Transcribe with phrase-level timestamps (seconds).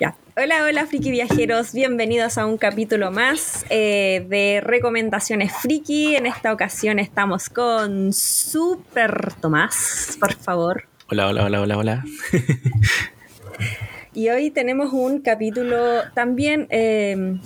[0.00, 0.14] Ya.
[0.36, 1.72] Hola, hola, friki viajeros.
[1.72, 6.16] Bienvenidos a un capítulo más eh, de recomendaciones friki.
[6.16, 10.84] En esta ocasión estamos con Super Tomás, por favor.
[11.08, 12.04] Hola, hola, hola, hola, hola.
[14.14, 17.38] y hoy tenemos un capítulo también eh,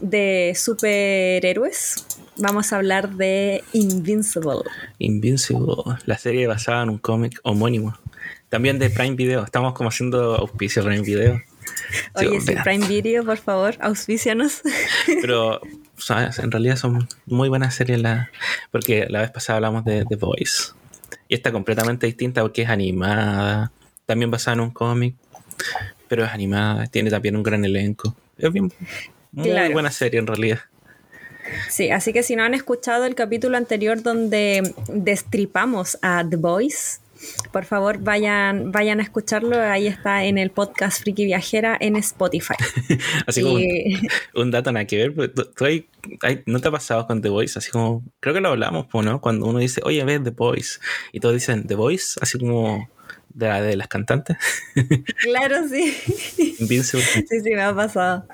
[0.00, 2.06] de superhéroes.
[2.36, 4.62] Vamos a hablar de Invincible.
[4.98, 7.94] Invincible, la serie basada en un cómic homónimo.
[8.50, 9.44] También de Prime Video.
[9.44, 11.40] Estamos como haciendo auspicio Prime Video.
[12.14, 14.62] Oye, sí, Prime Video, por favor, auspicianos.
[15.20, 15.60] Pero,
[15.96, 16.38] ¿sabes?
[16.38, 18.30] En realidad son muy buenas series, la,
[18.70, 20.72] porque la vez pasada hablamos de The Voice.
[21.28, 23.72] Y está completamente distinta porque es animada,
[24.06, 25.14] también basada en un cómic,
[26.08, 28.14] pero es animada, tiene también un gran elenco.
[28.38, 28.72] Es bien,
[29.32, 30.60] muy buena serie en realidad.
[31.68, 36.98] Sí, así que si no han escuchado el capítulo anterior donde destripamos a The Voice,
[37.52, 39.60] por favor, vayan, vayan a escucharlo.
[39.60, 42.54] Ahí está en el podcast Friki Viajera en Spotify.
[43.26, 43.58] así como
[44.34, 45.32] un, dato nada que ver.
[46.46, 47.58] ¿No te ha pasado con The Voice?
[47.58, 49.20] Así como, creo que lo hablamos, ¿no?
[49.20, 50.78] Cuando uno dice, oye, ve The Voice.
[51.12, 52.88] Y todos dicen, The Voice, así como
[53.34, 54.36] de, de las cantantes.
[55.22, 56.56] claro, sí.
[56.60, 57.04] Invincible.
[57.04, 58.26] Sí, sí, me ha pasado.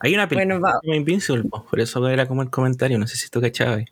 [0.00, 3.40] Hay una película bueno, Invincible, por eso era como el comentario, no sé si tú
[3.40, 3.84] cachabas.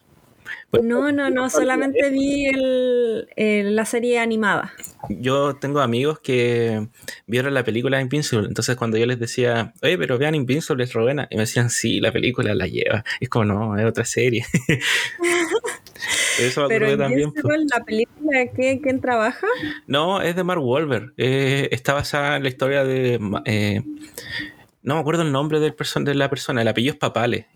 [0.72, 4.72] Pues, no, no, no, solamente vi el, la serie animada.
[5.10, 6.88] Yo tengo amigos que
[7.26, 11.28] vieron la película Invincible, entonces cuando yo les decía, oye, pero vean Invincible, es Rowena,
[11.30, 13.04] y me decían, sí, la película la lleva.
[13.20, 14.46] es como, no, es otra serie.
[16.40, 17.34] Eso pero también.
[17.34, 17.66] Pues.
[17.70, 19.46] ¿La película quién trabaja?
[19.86, 21.12] No, es de Mark Wahlberg.
[21.18, 23.20] Eh, está basada en la historia de...
[23.44, 23.82] Eh,
[24.82, 27.46] no me acuerdo el nombre del de la persona, el apellido es Papale.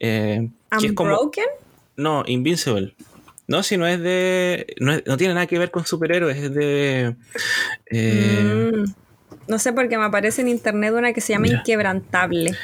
[0.00, 1.44] Eh, Unbroken?
[1.96, 2.94] No, Invincible.
[3.48, 4.74] No, si no es de.
[4.80, 7.16] No, tiene nada que ver con superhéroes, es de.
[7.90, 8.84] Eh, mm,
[9.48, 12.56] no sé, porque me aparece en internet una que se llama Inquebrantable,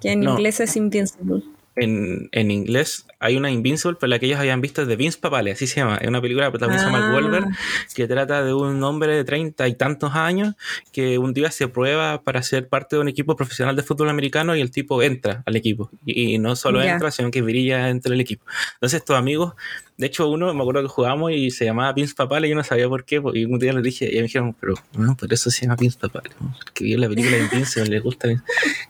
[0.00, 1.44] que en inglés es Invincible
[1.80, 5.50] en, inglés hay una Invincible, pero la que ellos habían visto es de Vince Papale,
[5.50, 5.96] así se llama.
[5.96, 7.46] Es una película protagonizada por Mark Wahlberg
[7.94, 10.54] que trata de un hombre de treinta y tantos años
[10.92, 14.54] que un día se prueba para ser parte de un equipo profesional de fútbol americano
[14.54, 15.90] y el tipo entra al equipo.
[16.06, 18.44] Y, no solo entra, sino que brilla entre el equipo.
[18.74, 19.54] Entonces estos amigos,
[19.96, 22.62] de hecho uno, me acuerdo que jugamos y se llamaba Vince Papale y yo no
[22.62, 23.20] sabía por qué.
[23.34, 25.98] Y un día le dije, y me dijeron, pero no, por eso se llama Vince
[25.98, 26.30] Papale.
[26.38, 28.28] Porque vio la película de Invincible, le gusta,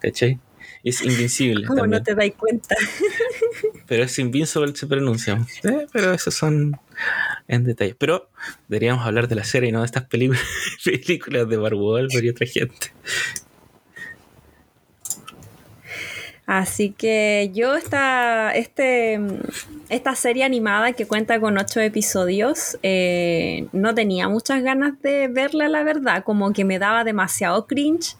[0.00, 0.38] ¿cachai?
[0.84, 1.66] Es invincible.
[1.66, 2.74] ¿Cómo no te das cuenta?
[3.86, 5.44] pero es invincible se pronuncia.
[5.64, 6.78] Eh, pero esos son
[7.46, 7.94] en detalle.
[7.94, 8.30] Pero
[8.68, 10.42] deberíamos hablar de la serie y no de estas películas,
[10.84, 12.92] películas de Barbol y otra gente.
[16.48, 19.20] Así que yo esta, este,
[19.90, 25.68] esta serie animada que cuenta con ocho episodios, eh, no tenía muchas ganas de verla,
[25.68, 28.16] la verdad, como que me daba demasiado cringe.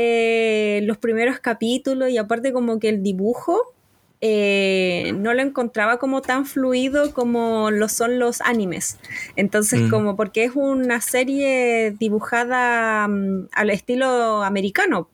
[0.00, 3.74] Eh, los primeros capítulos y aparte como que el dibujo
[4.20, 8.96] eh, no lo encontraba como tan fluido como lo son los animes.
[9.34, 9.90] Entonces, mm.
[9.90, 15.08] como porque es una serie dibujada mm, al estilo americano.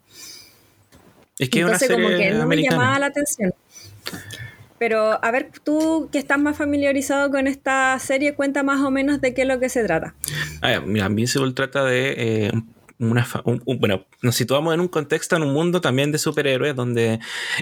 [1.38, 3.54] Es que Entonces, como que no me llamaba la atención.
[4.78, 9.22] Pero a ver, tú que estás más familiarizado con esta serie, cuenta más o menos
[9.22, 10.14] de qué es lo que se trata.
[10.60, 12.52] Ah, mira, se trata de eh,
[12.98, 17.18] bueno, nos situamos en un contexto, en un mundo también de superhéroes, donde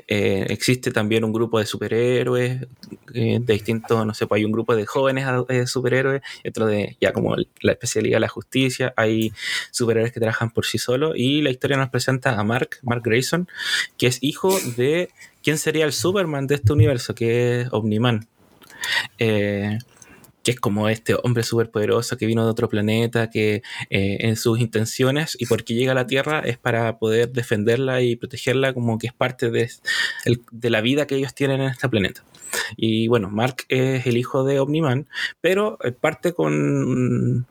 [0.06, 2.66] eh, existe también un grupo de superhéroes
[3.14, 6.96] eh, de distintos, no sé, pues hay un grupo de jóvenes eh, superhéroes, otro de
[7.00, 9.32] ya como la especialidad de la justicia, hay
[9.70, 13.48] superhéroes que trabajan por sí solos, y la historia nos presenta a Mark, Mark Grayson,
[13.96, 15.08] que es hijo de
[15.42, 18.28] quién sería el Superman de este universo, que es Omniman.
[19.18, 19.78] Eh,
[20.42, 24.60] que es como este hombre superpoderoso que vino de otro planeta, que eh, en sus
[24.60, 29.08] intenciones y porque llega a la Tierra es para poder defenderla y protegerla como que
[29.08, 29.70] es parte de,
[30.50, 32.24] de la vida que ellos tienen en este planeta.
[32.76, 35.08] Y bueno, Mark es el hijo de Omniman,
[35.40, 37.46] pero parte con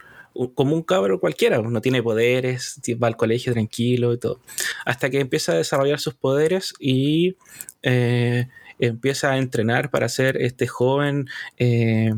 [0.56, 4.40] como un cabro cualquiera, no tiene poderes, va al colegio tranquilo y todo.
[4.86, 7.36] Hasta que empieza a desarrollar sus poderes y
[7.84, 8.48] eh,
[8.80, 11.28] empieza a entrenar para ser este joven
[11.58, 12.14] eh,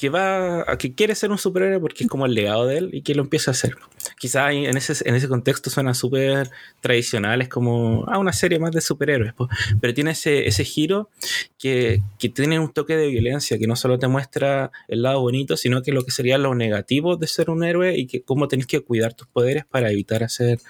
[0.00, 2.90] que va a que quiere ser un superhéroe porque es como el legado de él
[2.90, 3.76] y que lo empieza a hacer.
[4.18, 6.48] Quizás en ese, en ese contexto suena súper
[6.80, 9.34] tradicional, es como ah, una serie más de superhéroes,
[9.78, 11.10] pero tiene ese, ese giro
[11.58, 15.58] que, que, tiene un toque de violencia, que no solo te muestra el lado bonito,
[15.58, 18.66] sino que lo que sería lo negativo de ser un héroe y que cómo tenés
[18.66, 20.60] que cuidar tus poderes para evitar hacer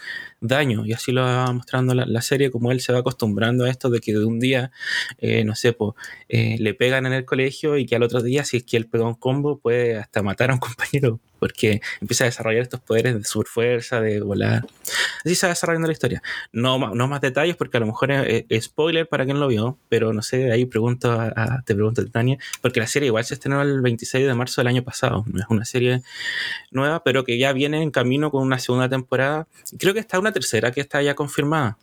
[0.41, 0.85] daño.
[0.87, 4.01] Y así lo va mostrando la, serie, como él se va acostumbrando a esto de
[4.01, 4.71] que de un día,
[5.19, 5.95] eh, no sé, pues,
[6.29, 9.05] le pegan en el colegio y que al otro día, si es que él pega
[9.05, 11.21] un combo, puede hasta matar a un compañero.
[11.39, 14.67] porque empieza a desarrollar estos poderes de superfuerza, de volar.
[15.25, 16.23] Así se va desarrollando la historia.
[16.53, 20.13] No, no más detalles porque a lo mejor es, spoiler para quien lo vio, pero
[20.13, 23.81] no sé, ahí pregunto a, te pregunto Tania, porque la serie igual se estrenó el
[23.81, 26.03] 26 de marzo del año pasado, no es una serie
[26.71, 29.49] nueva, pero que ya viene en camino con una segunda temporada.
[29.79, 31.79] Creo que está una tercera que está ya confirmada.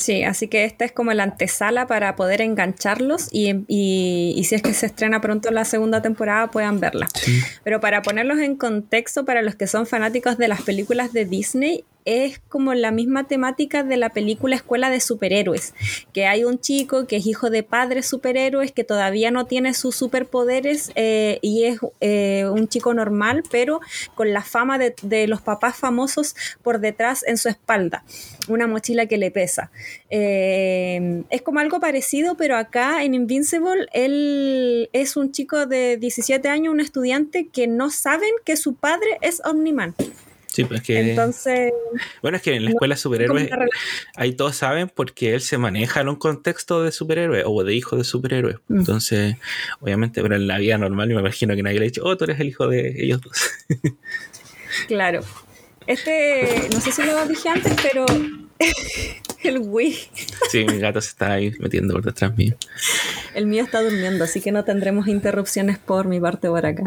[0.00, 4.62] Sí, así que esta es como la antesala para poder engancharlos y, y, si es
[4.62, 7.06] que se estrena pronto la segunda temporada puedan verla.
[7.64, 11.84] Pero para ponerlos en contexto, para los que son fanáticos de las películas de Disney,
[12.04, 15.74] es como la misma temática de la película Escuela de Superhéroes,
[16.12, 19.96] que hay un chico que es hijo de padres superhéroes que todavía no tiene sus
[19.96, 23.80] superpoderes eh, y es eh, un chico normal, pero
[24.14, 28.04] con la fama de, los papás famosos por detrás en su espalda,
[28.48, 29.70] una mochila que le pesa.
[30.08, 36.48] Eh, es como algo parecido, pero acá en Invincible él es un chico de 17
[36.48, 39.94] años, un estudiante que no saben que su padre es Omniman.
[40.52, 41.10] Sí, pues que.
[41.10, 41.72] Entonces.
[42.22, 43.50] Bueno, es que en la escuela de superhéroes
[44.16, 47.96] ahí todos saben porque él se maneja en un contexto de superhéroe o de hijo
[47.96, 48.56] de superhéroes.
[48.68, 48.78] Mm.
[48.80, 49.36] Entonces,
[49.80, 52.24] obviamente, pero en la vida normal me imagino que nadie le ha dicho, oh, tú
[52.24, 53.50] eres el hijo de ellos dos.
[54.88, 55.20] claro.
[55.86, 58.04] Este, no sé si lo dije antes, pero
[59.42, 59.98] el Wii.
[60.50, 62.56] Sí, mi gato se está ahí metiendo por detrás mío.
[63.34, 66.82] El mío está durmiendo, así que no tendremos interrupciones por mi parte por acá.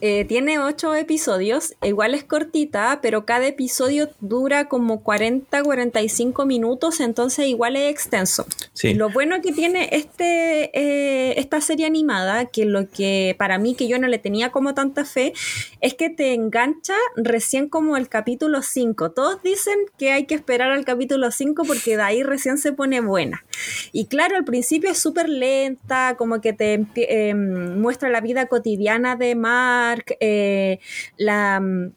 [0.00, 7.00] Eh, tiene ocho episodios, igual es cortita, pero cada episodio dura como 40, 45 minutos,
[7.00, 8.46] entonces igual es extenso.
[8.82, 13.88] Lo bueno que tiene este, eh, esta serie animada, que lo que para mí que
[13.88, 15.34] yo no le tenía como tanta fe,
[15.80, 19.10] es que te engancha recién como el capítulo 5.
[19.10, 23.00] Todos dicen que hay que esperar al capítulo 5 porque de ahí recién se pone
[23.00, 23.44] buena.
[23.92, 29.16] Y claro, al principio es súper lenta, como que te em, muestra la vida cotidiana
[29.16, 29.89] de Mar
[30.20, 30.78] eh,
[31.16, 31.92] la, mm,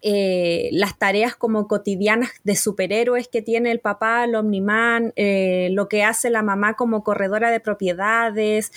[0.00, 5.88] eh, las tareas como cotidianas de superhéroes que tiene el papá, el Omniman, eh, lo
[5.88, 8.70] que hace la mamá como corredora de propiedades,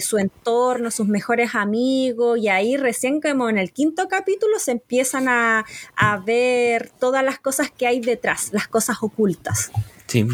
[0.00, 5.28] su entorno, sus mejores amigos, y ahí recién como en el quinto capítulo se empiezan
[5.28, 5.64] a,
[5.94, 9.70] a ver todas las cosas que hay detrás, las cosas ocultas.
[10.10, 10.26] Sí.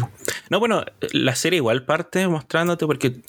[0.49, 3.21] No, bueno, la serie igual parte mostrándote porque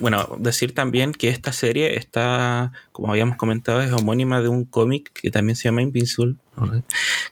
[0.00, 5.12] bueno, decir también que esta serie está, como habíamos comentado, es homónima de un cómic
[5.12, 6.36] que también se llama Invincible,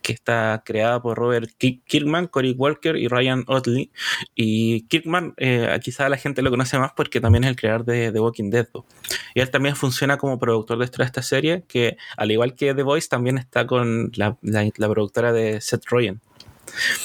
[0.02, 3.90] que está creada por Robert Kirkman, Cory Walker y Ryan Otley.
[4.36, 8.12] Y Kirkman, eh, quizá la gente lo conoce más porque también es el creador de
[8.12, 8.68] The Walking Dead.
[9.34, 13.08] Y él también funciona como productor de esta serie, que al igual que The Voice,
[13.08, 14.36] también está con la,
[14.76, 16.20] productora de Seth Rogen.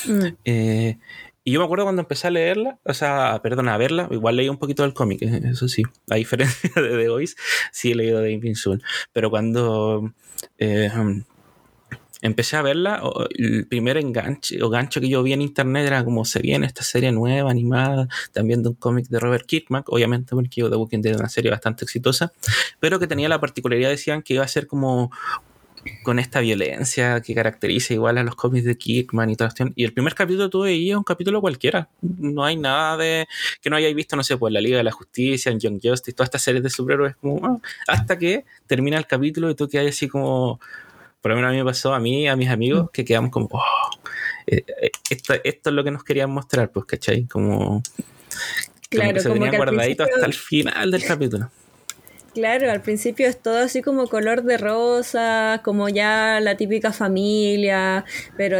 [0.05, 0.27] Mm.
[0.45, 0.97] Eh,
[1.43, 4.47] y yo me acuerdo cuando empecé a leerla, o sea, perdón, a verla, igual leí
[4.47, 7.35] un poquito del cómic, eh, eso sí, a diferencia de The Voice,
[7.71, 8.81] sí he leído de Invincible.
[9.11, 10.13] Pero cuando
[10.57, 10.89] eh,
[12.21, 13.01] empecé a verla,
[13.31, 16.81] el primer enganche o gancho que yo vi en internet era como se viene esta
[16.81, 21.15] serie nueva, animada, también de un cómic de Robert Kirkman, obviamente porque The Walking Dead
[21.15, 22.31] es una serie bastante exitosa,
[22.79, 25.11] pero que tenía la particularidad, decían, que iba a ser como
[26.03, 29.83] con esta violencia que caracteriza igual a los cómics de Kickman y toda la Y
[29.83, 31.89] el primer capítulo tú veías un capítulo cualquiera.
[32.01, 33.27] No hay nada de
[33.61, 36.13] que no hayáis visto, no sé, pues la Liga de la Justicia, en Young Justice,
[36.13, 39.87] todas estas series de superhéroes, como, ah, hasta que termina el capítulo y tú quedas
[39.87, 40.59] así como,
[41.21, 43.47] por lo menos a mí me pasó, a mí, a mis amigos, que quedamos como,
[43.51, 43.63] oh,
[44.47, 47.25] eh, eh, esto, esto es lo que nos querían mostrar, pues, ¿cachai?
[47.25, 47.81] Como,
[48.89, 51.49] claro, que se venía guardadito hasta el final del capítulo.
[52.33, 58.05] Claro, al principio es todo así como color de rosa, como ya la típica familia,
[58.35, 58.57] pero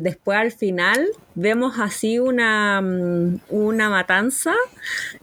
[0.00, 4.54] después al final vemos así una, mm, una matanza.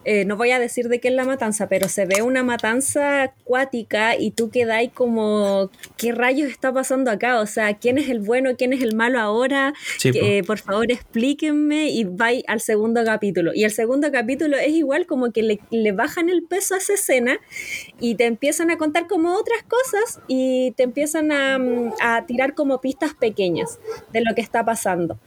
[0.06, 3.24] Eh, no voy a decir de qué es la matanza, pero se ve una matanza
[3.24, 7.40] acuática y tú quedáis como, ¿qué rayos está pasando acá?
[7.40, 9.74] O sea, ¿quién es el bueno, quién es el malo ahora?
[10.48, 13.52] por favor, explíquenme y vais al segundo capítulo.
[13.54, 16.94] Y el segundo capítulo es igual como que le, le bajan el peso a esa
[16.94, 17.40] escena
[18.00, 22.54] y te empiezan a contar como otras cosas y te empiezan a, mm, a tirar
[22.54, 23.80] como pistas pequeñas
[24.12, 25.20] de lo que está pasando.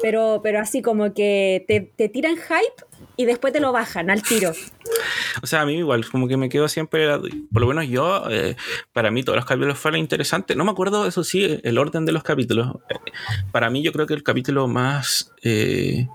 [0.00, 1.64] Pero pero, así como que
[1.96, 2.84] te, tiran hype
[3.16, 4.52] y después te lo bajan al tiro.
[5.42, 7.08] O sea, a mí igual, como que me quedo siempre,
[7.52, 8.56] por lo menos yo, eh,
[8.92, 10.56] para mí todos los capítulos fueron interesantes.
[10.56, 12.78] No me acuerdo, eso sí, el orden de los capítulos.
[13.52, 15.32] Para mí yo creo que el capítulo más...
[15.42, 16.08] Eh,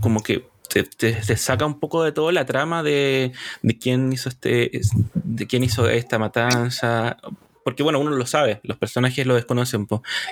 [0.00, 4.80] como que te, saca un poco de todo la trama de, de quién hizo este
[5.14, 7.16] de quién hizo esta matanza
[7.64, 9.88] porque bueno, uno lo sabe, los personajes lo desconocen,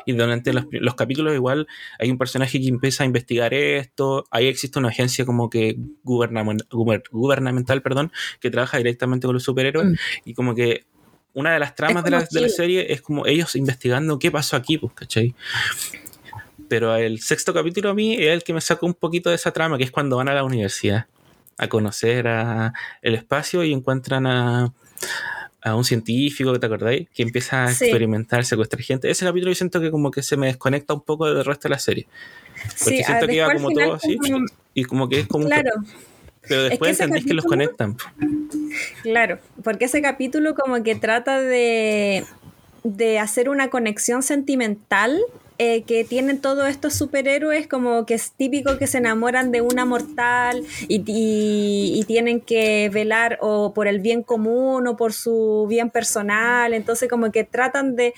[0.06, 1.66] y durante los, los, capítulos igual
[1.98, 7.82] hay un personaje que empieza a investigar esto, ahí existe una agencia como que gubernamental,
[7.82, 9.94] perdón, que trabaja directamente con los superhéroes, mm.
[10.26, 10.84] y como que
[11.32, 14.54] una de las tramas de la, de la, serie es como ellos investigando qué pasó
[14.54, 15.34] aquí, pues, ¿cachai?
[16.68, 19.52] Pero el sexto capítulo a mí es el que me sacó un poquito de esa
[19.52, 21.06] trama, que es cuando van a la universidad
[21.56, 24.72] a conocer a el espacio y encuentran a,
[25.62, 27.08] a un científico, ¿te acordáis?
[27.14, 29.10] Que empieza a experimentar, secuestrar gente.
[29.10, 31.70] Ese capítulo yo siento que como que se me desconecta un poco del resto de
[31.70, 32.06] la serie.
[32.78, 34.18] Porque siento que iba como todo así
[34.74, 35.70] y como que es como claro.
[36.48, 37.96] Pero después entendés que los conectan.
[39.02, 42.24] Claro, porque ese capítulo como que trata de,
[42.82, 45.20] de hacer una conexión sentimental
[45.64, 49.84] eh, que tienen todos estos superhéroes, como que es típico que se enamoran de una
[49.84, 56.74] mortal y, tienen que velar o por el bien común o por su bien personal.
[56.74, 58.12] Entonces, como que tratan de,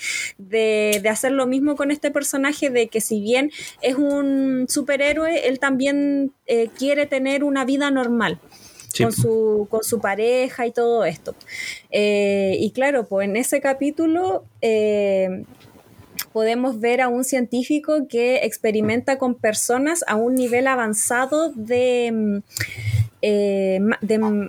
[1.11, 3.51] hacer lo mismo con este personaje, de que si bien
[3.83, 8.41] es un superhéroe, él también eh, quiere tener una vida normal.
[8.97, 11.35] Con, su, con su pareja y todo esto.
[11.91, 14.45] Eh, y claro, pues en ese capítulo
[16.33, 22.37] podemos ver a un científico que experimenta con personas a un nivel avanzado de, mm,
[23.23, 24.49] eh, de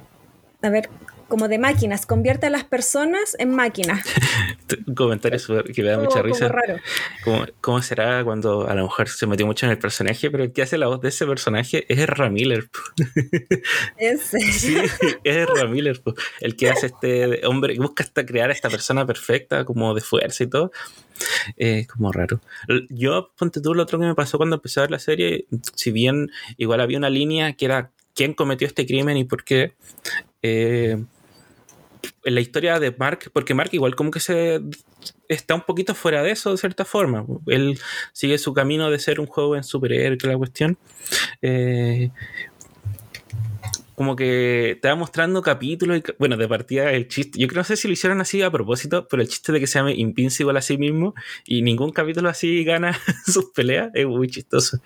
[0.61, 0.89] a ver,
[1.27, 4.05] como de máquinas, convierte a las personas en máquinas.
[4.87, 5.39] Un comentario
[5.73, 6.53] que me da mucha risa.
[7.61, 10.61] ¿Cómo, será cuando a lo mejor se metió mucho en el personaje, pero el que
[10.61, 12.69] hace la voz de ese personaje es Ramiller?
[13.97, 14.39] Ese.
[14.39, 14.77] Sí,
[15.23, 16.01] es Ramiller,
[16.41, 20.43] el que hace este hombre, busca hasta crear a esta persona perfecta, como de fuerza
[20.43, 20.71] y todo.
[21.55, 22.39] Es como raro.
[22.89, 25.91] Yo, ponte tú, lo otro que me pasó cuando empecé a ver la serie, si
[25.91, 29.73] bien igual había una línea que era quién cometió este crimen y por qué.
[30.41, 31.03] Eh,
[32.23, 34.61] en la historia de Mark, porque Mark igual como que se
[35.27, 37.25] está un poquito fuera de eso de cierta forma.
[37.47, 37.79] Él
[38.13, 40.77] sigue su camino de ser un joven superhéroe, que la cuestión.
[41.41, 42.09] Eh,
[43.95, 47.77] como que te va mostrando capítulos bueno, de partida el chiste, yo creo no sé
[47.77, 50.61] si lo hicieron así a propósito, pero el chiste de que se llame Invincible a
[50.61, 54.79] sí mismo y ningún capítulo así gana sus peleas es muy chistoso.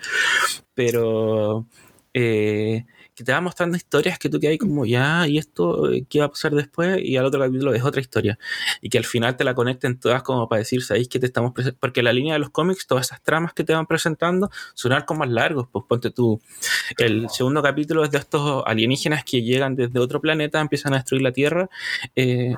[0.75, 1.65] Pero
[2.13, 2.85] eh,
[3.19, 6.19] que te va mostrando historias que tú que hay como, ya, ¿y esto eh, qué
[6.19, 6.99] va a pasar después?
[7.03, 8.39] Y al otro capítulo es otra historia.
[8.81, 11.51] Y que al final te la conecten todas como para decir, ¿sabéis que te estamos
[11.51, 11.81] presentando?
[11.81, 15.17] Porque la línea de los cómics, todas esas tramas que te van presentando, son arcos
[15.17, 15.67] más largos.
[15.69, 16.41] Pues ponte tú,
[16.97, 21.21] el segundo capítulo es de estos alienígenas que llegan desde otro planeta, empiezan a destruir
[21.21, 21.69] la Tierra.
[22.15, 22.55] Eh,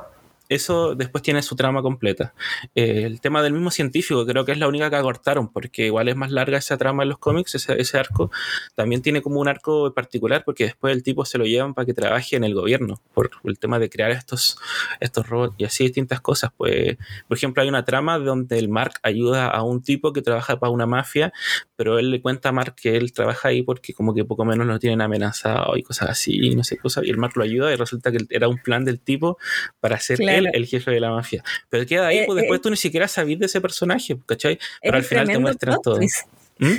[0.51, 2.33] eso después tiene su trama completa.
[2.75, 6.09] Eh, el tema del mismo científico creo que es la única que acortaron, porque igual
[6.09, 8.31] es más larga esa trama en los cómics, ese, arco.
[8.75, 11.93] También tiene como un arco particular, porque después el tipo se lo llevan para que
[11.93, 14.57] trabaje en el gobierno, por el tema de crear estos,
[14.99, 16.51] estos robots y así distintas cosas.
[16.57, 16.97] Pues,
[17.29, 20.71] por ejemplo, hay una trama donde el Mark ayuda a un tipo que trabaja para
[20.71, 21.31] una mafia,
[21.77, 24.67] pero él le cuenta a Mark que él trabaja ahí porque como que poco menos
[24.67, 27.77] lo tienen amenazado y cosas así, no sé cosas, y el Mark lo ayuda y
[27.77, 29.37] resulta que era un plan del tipo
[29.79, 30.19] para hacer
[30.53, 31.43] el jefe de la mafia.
[31.69, 34.59] Pero queda ahí, eh, pues después eh, tú ni siquiera sabes de ese personaje, ¿cachai?
[34.81, 35.99] Pero al final te muestran todo.
[36.61, 36.75] ¿Mm?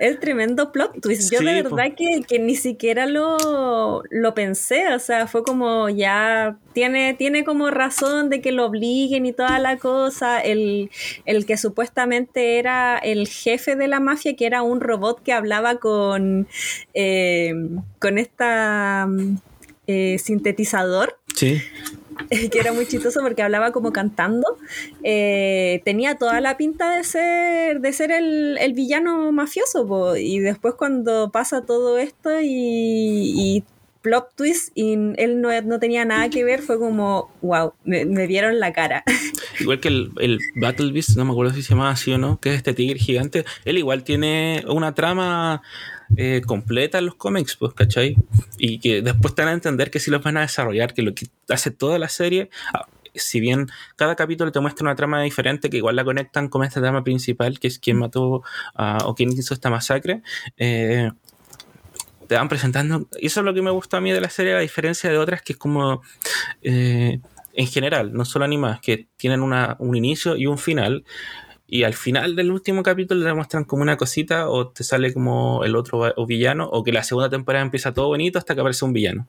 [0.00, 1.32] El tremendo plot twist.
[1.32, 4.92] Yo de verdad que, ni siquiera lo, lo, pensé.
[4.94, 9.60] O sea, fue como ya tiene, tiene como razón de que lo obliguen y toda
[9.60, 10.40] la cosa.
[10.40, 10.90] El,
[11.24, 15.76] el que supuestamente era el jefe de la mafia, que era un robot que hablaba
[15.76, 16.48] con,
[16.92, 17.54] eh,
[18.00, 19.08] con esta
[19.86, 21.16] sintetizador.
[21.36, 21.62] Sí.
[22.50, 24.58] que era muy chistoso porque hablaba como cantando,
[25.02, 30.16] eh, tenía toda la pinta de ser, de ser el, villano mafioso.
[30.16, 33.64] Y después cuando pasa todo esto y,
[34.02, 38.28] plot twist y él no, no, tenía nada que ver, fue como, wow, me, me
[38.28, 39.02] vieron la cara.
[39.60, 42.38] Igual que el, el, Battle Beast, no me acuerdo si se llama así o no,
[42.38, 45.62] que es este tigre gigante, él igual tiene una trama
[46.16, 48.16] eh, completa los cómics, pues, ¿cachai?
[48.58, 51.14] Y que después te van a entender que sí los van a desarrollar, que lo
[51.14, 55.70] que hace toda la serie, ah, si bien cada capítulo te muestra una trama diferente,
[55.70, 58.42] que igual la conectan con esta trama principal, que es quién mató
[58.76, 60.22] o quién hizo esta masacre,
[60.56, 61.10] eh,
[62.26, 63.08] te van presentando.
[63.20, 65.18] Y eso es lo que me gusta a mí de la serie, a diferencia de
[65.18, 66.02] otras que es como.
[66.62, 67.20] Eh,
[67.58, 71.04] en general, no solo animadas, que tienen una, un inicio y un final,
[71.68, 75.64] y al final del último capítulo te muestran como una cosita o te sale como
[75.64, 78.92] el otro villano o que la segunda temporada empieza todo bonito hasta que aparece un
[78.92, 79.26] villano.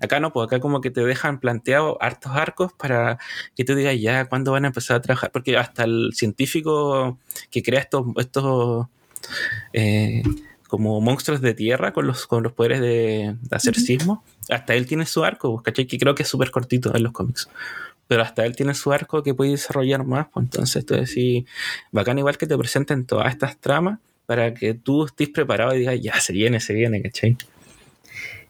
[0.00, 3.18] Acá no, pues acá como que te dejan planteado hartos arcos para
[3.54, 7.18] que tú digas ya cuándo van a empezar a trabajar, porque hasta el científico
[7.50, 8.86] que crea estos, estos
[9.72, 10.22] eh,
[10.66, 15.06] como monstruos de tierra con los, con los poderes de, hacer sismo, hasta él tiene
[15.06, 15.86] su arco, ¿cachai?
[15.86, 17.48] Que creo que es súper cortito en los cómics.
[18.10, 21.44] Pero hasta él tiene su arco que puede desarrollar más, pues entonces tú decís,
[21.92, 26.00] bacán igual que te presenten todas estas tramas para que tú estés preparado y digas,
[26.02, 27.36] ya, se viene, se viene, ¿cachai?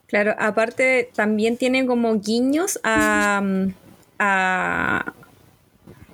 [0.06, 3.42] Claro, aparte también tiene como guiños a,
[4.18, 5.12] a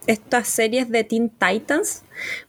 [0.06, 2.02] estas series de Teen Titans,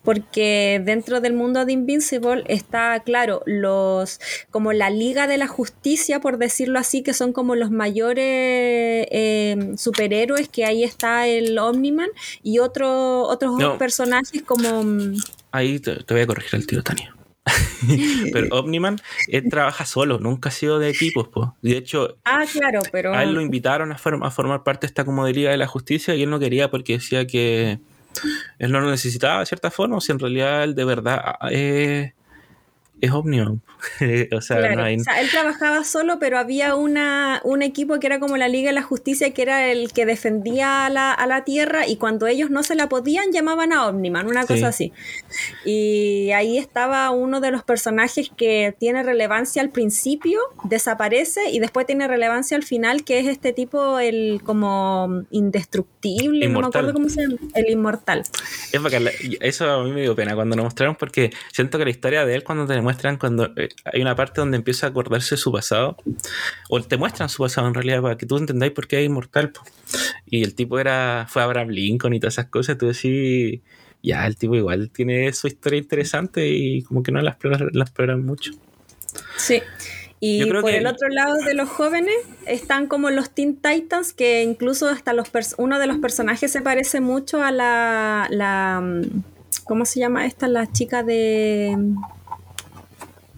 [0.04, 4.20] porque dentro del mundo de Invincible está, claro, los
[4.52, 9.78] como la Liga de la Justicia, por decirlo así, que son como los mayores em,
[9.78, 12.10] superhéroes, que ahí está el Omniman,
[12.44, 14.84] y otro, otros personajes como...
[14.84, 15.18] Mm,
[15.52, 17.17] ahí te, voy a corregir el tiro, Tania.
[18.34, 21.50] pero Omniman, él trabaja solo, nunca ha sido de equipos, pues.
[21.62, 23.14] De hecho, ah, claro, pero...
[23.14, 25.68] a él lo invitaron a, a, formar parte de esta como de Liga de la
[25.68, 27.80] Justicia y él no quería porque decía que
[28.60, 32.14] él no lo necesitaba de cierta forma, o si en realidad él de verdad eh,
[33.02, 33.60] es Omnium.
[34.32, 38.70] o, sea, él trabajaba solo, pero había una, un equipo que era como la Liga
[38.70, 42.28] de la Justicia, que era el que defendía a la, a la Tierra, y cuando
[42.28, 44.94] ellos no se la podían, llamaban a Omniman, una cosa así.
[45.64, 51.86] Y ahí estaba uno de los personajes que tiene relevancia al principio, desaparece, y después
[51.86, 57.10] tiene relevancia al final, que es este tipo, el como indestructible, no me acuerdo cómo
[57.10, 58.24] se llama, el inmortal.
[58.72, 58.82] Es
[59.42, 62.36] eso a mí me dio pena cuando nos mostraron, porque siento que la historia de
[62.36, 65.98] él, cuando tenemos muestran cuando eh, hay una parte donde empieza a acordarse su pasado,
[66.70, 69.52] o te muestran su pasado en realidad para que tú entendáis por qué es inmortal.
[70.26, 73.60] Y el tipo era, fue Abraham Lincoln y todas esas cosas, tú decís,
[74.02, 78.54] ya, el tipo igual tiene su historia interesante y como que no la exploran, mucho.
[79.36, 79.62] Sí.
[80.22, 82.16] Y por el otro lado de los jóvenes
[82.46, 85.28] están como los Teen Titans, que incluso hasta los
[85.58, 88.82] uno de los personajes se parece mucho a la, la
[89.66, 90.48] ¿cómo se llama esta?
[90.48, 91.78] La chica de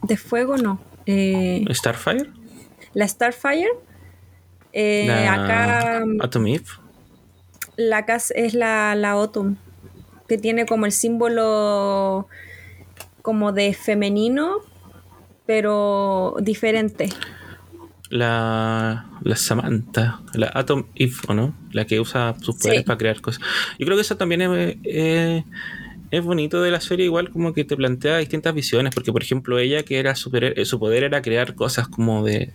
[0.03, 0.79] de fuego no.
[1.05, 2.29] Eh, ¿Starfire?
[2.93, 3.69] La Starfire.
[4.73, 6.03] Eh, la acá.
[6.21, 6.65] Atom Eve.
[7.75, 9.57] La casa es la, la Autumn.
[10.27, 12.27] Que tiene como el símbolo
[13.21, 14.57] como de femenino,
[15.45, 17.09] pero diferente.
[18.09, 21.53] La, la Samantha, la Atom Eve, ¿o no?
[21.71, 23.41] La que usa sus poderes para crear cosas.
[23.77, 24.41] Yo creo que eso también
[24.83, 25.43] es,
[26.11, 29.59] es bonito de la serie igual como que te plantea distintas visiones, porque por ejemplo
[29.59, 32.51] ella que era super, eh, su poder era crear cosas como de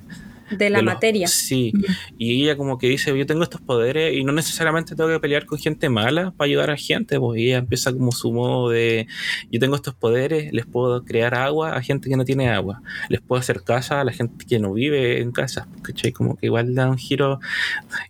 [0.50, 1.26] de la materia.
[1.28, 1.72] Sí,
[2.18, 5.46] y ella como que dice, yo tengo estos poderes y no necesariamente tengo que pelear
[5.46, 9.07] con gente mala para ayudar a gente, pues ella empieza como su modo de,
[9.50, 13.20] yo tengo estos poderes, les puedo crear agua a gente que no tiene agua, les
[13.20, 16.12] puedo hacer casa a la gente que no vive en casa, ¿cachai?
[16.12, 17.40] Como que igual da un giro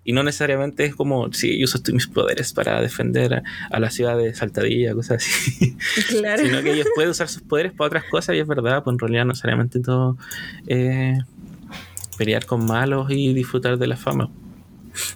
[0.04, 4.16] y no necesariamente es como, sí, yo uso mis poderes para defender a, la ciudad
[4.16, 5.76] de Saltadilla, cosas así,
[6.08, 6.44] claro.
[6.44, 8.98] sino que ellos pueden usar sus poderes para otras cosas y es verdad, pues en
[8.98, 10.16] realidad no necesariamente todo...
[10.66, 11.18] Eh,
[12.14, 14.30] pelear con malos y disfrutar de la fama.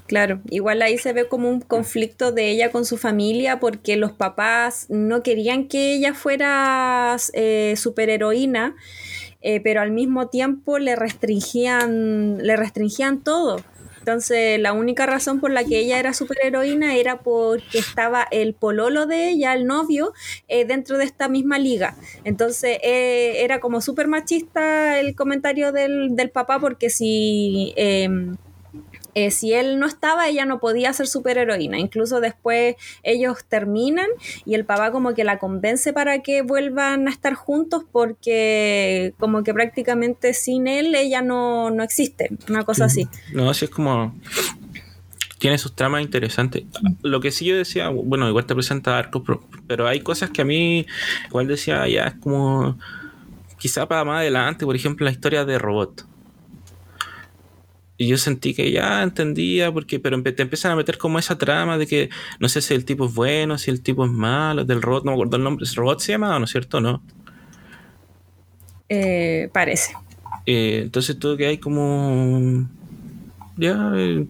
[0.06, 4.12] Claro, igual ahí se ve como un conflicto de ella con su familia porque los
[4.12, 8.74] papás no querían que ella fuera eh, superheroína,
[9.40, 13.62] eh, pero al mismo tiempo le restringían, le restringían todo.
[14.08, 19.04] Entonces, la única razón por la que ella era superheroína era porque estaba el pololo
[19.04, 20.14] de ella, el novio,
[20.48, 21.94] eh, dentro de esta misma liga.
[22.24, 27.74] Entonces, eh, era como súper machista el comentario del, del, papá porque si...
[27.76, 28.38] Em,
[29.18, 31.78] eh, si él no estaba, ella no podía ser superheroína.
[31.78, 34.06] Incluso después ellos terminan
[34.44, 39.42] y el papá como que la convence para que vuelvan a estar juntos porque como
[39.42, 43.08] que prácticamente sin él ella no, existe, una cosa así.
[43.32, 44.14] No, así es como...
[45.38, 46.64] Tiene sus tramas interesantes.
[47.02, 49.22] Lo que sí yo decía, bueno, igual te presenta arcos,
[49.68, 50.84] pero hay cosas que a mí
[51.26, 52.76] igual decía, ya es como
[53.56, 56.06] quizá para más adelante, por ejemplo, la historia de Robot
[57.98, 61.76] y yo sentí que ya entendía, porque pero te empiezan a meter como esa trama
[61.76, 64.80] de que no sé si el tipo es bueno, si el tipo es malo, del
[64.80, 65.66] robot, no me acuerdo el nombre.
[65.68, 66.80] ¿El robot se llama o no es cierto?
[66.80, 67.02] ¿No?
[68.88, 69.94] Eh, parece.
[70.46, 72.68] Eh, entonces todo que hay como...
[73.56, 74.24] Ya, eh,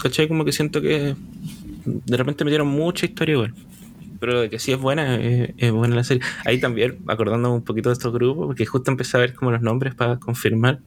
[0.00, 0.28] ¿cachai?
[0.28, 1.16] Como que siento que
[1.84, 3.54] de repente me dieron mucha historia igual
[4.18, 6.22] pero de que sí es buena, es, buena la serie.
[6.44, 9.62] Ahí también, acordándome un poquito de estos grupos, porque justo empecé a ver como los
[9.62, 10.80] nombres para confirmar.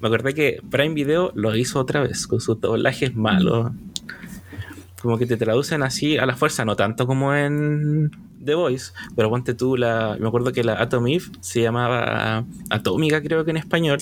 [0.00, 3.72] Me acordé que Prime Video lo hizo otra vez, con sus doblajes malos.
[5.02, 8.10] Como que te traducen así a la fuerza, no tanto como en
[8.44, 10.16] The Voice, pero ponte tú la.
[10.20, 13.98] Me acuerdo que la Atom Eve se llamaba Atómica, creo que en español.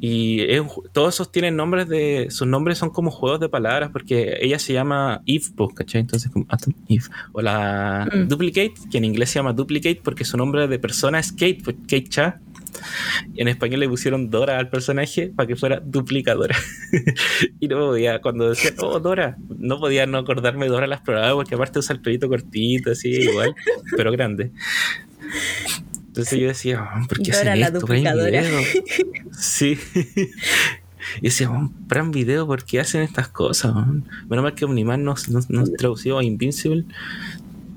[0.00, 0.46] Y
[0.92, 2.28] todos esos tienen nombres de.
[2.30, 6.02] Sus nombres son como juegos de palabras, porque ella se llama Eve, pues, ¿cachai?
[6.02, 7.04] Entonces, como Atom Eve.
[7.32, 8.28] O la mm.
[8.28, 11.76] Duplicate, que en inglés se llama Duplicate porque su nombre de persona es Kate, pues
[11.82, 12.40] Kate Cha.
[13.34, 16.56] Y en español le pusieron Dora al personaje para que fuera duplicadora.
[17.60, 21.34] y no podía, cuando decía, oh, Dora, no podía no acordarme de Dora la exploradora
[21.34, 23.54] porque aparte usa el pelito cortito, así, igual,
[23.96, 24.50] pero grande.
[26.08, 27.80] Entonces yo decía, oh, ¿por qué Dora hacen la esto?
[27.80, 28.42] Duplicadora.
[29.38, 29.78] Sí.
[31.20, 33.74] Y decía, oh, Prime Video, ¿por qué hacen estas cosas?
[34.28, 36.84] Menos mal que Omniman nos, nos, nos tradució a Invincible,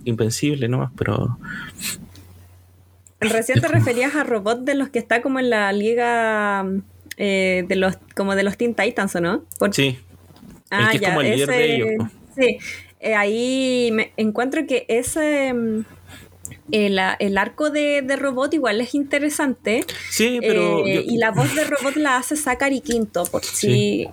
[0.06, 1.38] Invencible nomás, pero
[3.20, 6.66] Recién te referías a robots de los que está como en la liga
[7.18, 9.44] eh, de los como de los Teen Titans, ¿o no?
[9.72, 10.00] Sí.
[10.72, 11.90] Ah, ya, como el líder de ellos.
[12.38, 12.58] Sí.
[13.02, 15.86] Eh, ahí me encuentro que ese mm,
[16.72, 19.86] el, arco de, robot igual es interesante.
[20.10, 20.86] Sí, pero.
[20.86, 24.08] Eh, y la voz de robot la hace Zachary Quinto, por si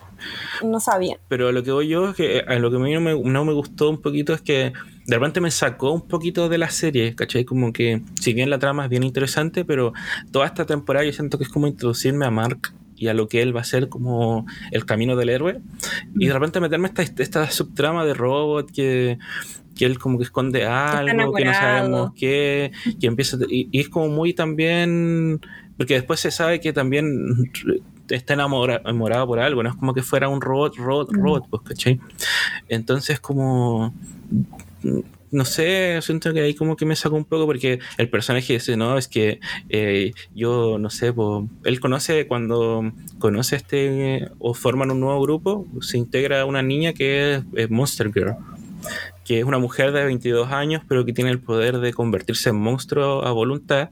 [0.65, 1.19] no sabía.
[1.29, 3.45] Pero lo que voy yo es que a lo que a mí no me, no
[3.45, 4.73] me gustó un poquito es que
[5.07, 7.45] de repente me sacó un poquito de la serie, ¿cachai?
[7.45, 9.93] Como que, si bien la trama es bien interesante, pero
[10.33, 13.43] toda esta temporada yo siento que es como introducirme a Mark y a lo que
[13.43, 15.61] él va a ser como el camino del héroe.
[16.19, 19.19] Y de repente meterme esta, esta subtrama de robot que,
[19.77, 23.37] que él como que esconde algo, que no sabemos qué, que empieza...
[23.49, 25.41] Y, es como muy también...
[25.77, 27.53] Porque después se sabe que también
[28.09, 32.01] está enamorado por algo, no es como que fuera un robot, robot, robot, pues, ¿cachai?
[32.69, 33.93] Entonces como
[35.31, 38.77] no sé, siento que ahí como que me sacó un poco porque el personaje dice,
[38.77, 41.13] no, es que eh, yo, no sé,
[41.65, 47.43] él conoce cuando conoce este o forman un nuevo grupo, se integra una niña que
[47.55, 48.37] es, Monster Girl
[49.25, 52.57] que es una mujer de 22 años, pero que tiene el poder de convertirse en
[52.57, 53.91] monstruo a voluntad,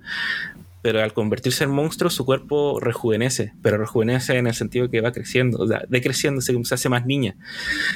[0.85, 5.13] pero al convertirse en monstruo su cuerpo rejuvenece, pero rejuvenece en el sentido que va
[5.13, 7.37] creciendo, o sea, decreciendo, se, se hace más niña.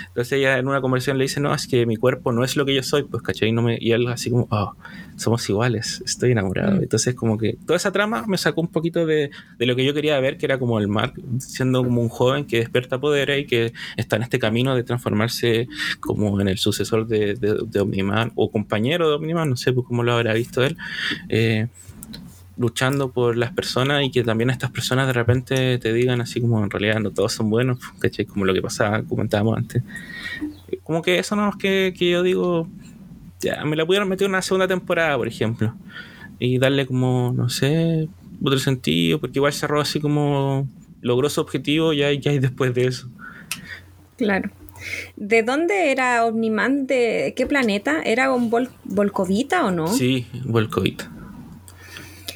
[0.06, 2.64] Entonces ella en una conversación le dice, no, es que mi cuerpo no es lo
[2.64, 3.52] que yo soy, pues, ¿cachai?
[3.52, 4.74] No me, y él así como, oh,
[5.16, 6.76] somos iguales, estoy enamorado.
[6.76, 6.82] Mm.
[6.84, 9.92] Entonces como que toda esa trama me sacó un poquito de, de, lo que yo
[9.92, 13.44] quería ver, que era como el Mark, siendo como un joven que despierta poder y
[13.44, 15.68] que está en este camino de transformarse
[16.00, 19.86] como en el sucesor de, de, de Omniman, o compañero de Omniman, no sé pues,
[19.86, 20.78] cómo lo habrá visto él.
[21.28, 21.66] Eh,
[22.58, 26.62] luchando por las personas y que también estas personas de repente te digan así como
[26.62, 28.26] en realidad no todos son buenos, ¿cachai?
[28.26, 29.82] Como lo que pasaba, comentábamos antes.
[30.82, 32.68] Como que eso no es que, que yo digo,
[33.40, 35.74] ya, me la pudieron meter en una segunda temporada, por ejemplo,
[36.38, 38.08] y darle como, no sé,
[38.42, 40.68] otro sentido, porque igual cerró así como,
[41.00, 43.08] logró su objetivo ya, ya y después de eso.
[44.16, 44.50] Claro.
[45.16, 46.86] ¿De dónde era Omniman?
[46.86, 48.00] ¿De qué planeta?
[48.02, 48.50] ¿Era un
[48.84, 49.88] Volcovita o no?
[49.88, 51.10] Sí, Volcovita.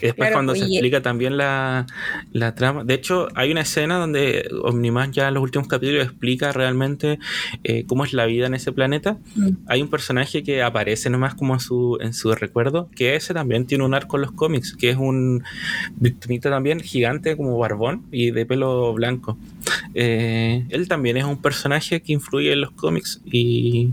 [0.03, 1.87] Y después cuando se explica también la,
[2.57, 2.83] trama.
[2.83, 7.21] De hecho, hay una escena donde Omniman ya en los últimos capítulos explica realmente
[7.63, 9.19] eh, cómo es la vida en ese planeta.
[9.37, 9.51] Mm.
[9.69, 13.65] Hay un personaje que aparece nomás como en su, en su recuerdo, que ese también
[13.65, 15.45] tiene un arco en los cómics, que es un
[15.97, 19.39] victimita también gigante como barbón y de pelo blanco.
[19.95, 23.93] Eh, él también es un personaje que influye en los cómics y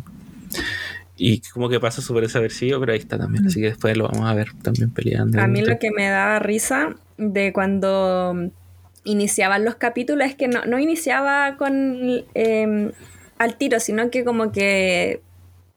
[1.19, 3.45] y como que pasa súper desapercibido, pero ahí está también.
[3.45, 5.39] Así que después lo vamos a ver también peleando.
[5.41, 8.49] A mí lo que me daba risa de cuando
[9.03, 12.91] iniciaban los capítulos es que no, no iniciaba con em,
[13.37, 15.21] al tiro, sino que como que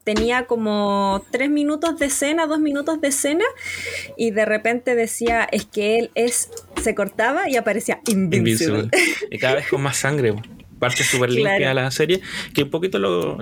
[0.04, 3.44] tenía como tres minutos de escena, dos minutos de escena,
[4.16, 6.50] y de repente decía, es que él es,
[6.80, 8.88] se cortaba y aparecía Invincible.
[9.30, 10.34] Y cada vez con más sangre
[10.82, 12.20] parte súper limpia la serie,
[12.52, 13.38] que un poquito lo...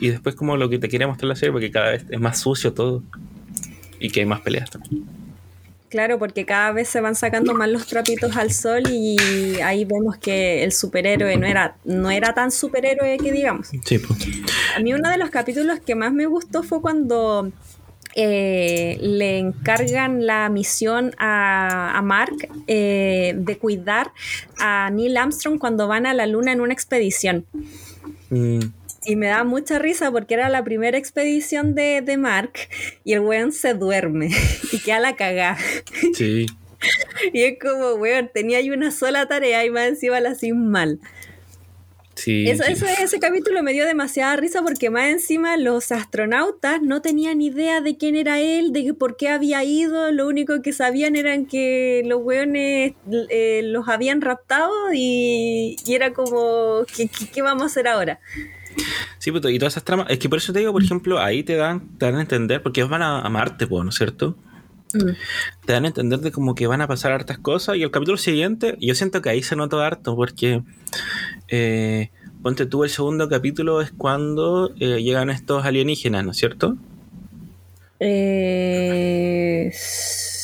[0.00, 2.38] y después como lo que te quería mostrar la serie, porque cada vez es más
[2.38, 3.02] sucio todo
[3.98, 5.04] y que hay más peleas también.
[5.88, 9.16] Claro, porque cada vez se van sacando más los trapitos al sol y
[9.60, 13.68] ahí vemos que el superhéroe no era, no era tan superhéroe que digamos.
[13.84, 14.18] Sí, pues.
[14.76, 17.50] A mí uno de los capítulos que más me gustó fue cuando
[18.18, 24.10] eh, le encargan la misión a, Mark eh, de cuidar
[24.58, 27.44] a Neil Armstrong cuando van a la luna en una expedición.
[28.30, 28.60] Mm.
[29.04, 32.52] Y me da mucha risa porque era la primera expedición de, Mark
[33.04, 34.30] y el weón se duerme
[34.72, 35.58] y queda la cagada.
[36.14, 36.46] Sí.
[37.34, 41.00] y es como, weón, tenía ahí una sola tarea y más encima la sin mal.
[42.24, 47.82] Eso, ese capítulo me dio demasiada risa porque más encima los astronautas no tenían idea
[47.82, 52.02] de quién era él, de por qué había ido, lo único que sabían eran que
[52.06, 52.94] los weones
[53.28, 58.18] eh, los habían raptado y, era como, ¿qué, vamos a hacer ahora?
[59.18, 61.42] Sí, pues, y todas esas tramas, es que por eso te digo, por ejemplo, ahí
[61.42, 64.36] te dan, te dan a entender, porque ellos van a, Marte, ¿no es cierto?
[64.96, 65.66] Mm.
[65.66, 68.16] Te dan a entender de como que van a pasar hartas cosas y el capítulo
[68.16, 70.62] siguiente, yo siento que ahí se nota harto porque
[71.48, 72.10] eh,
[72.42, 76.76] ponte tú el segundo capítulo es cuando eh, llegan estos alienígenas, ¿no es cierto?
[77.98, 79.72] Eh,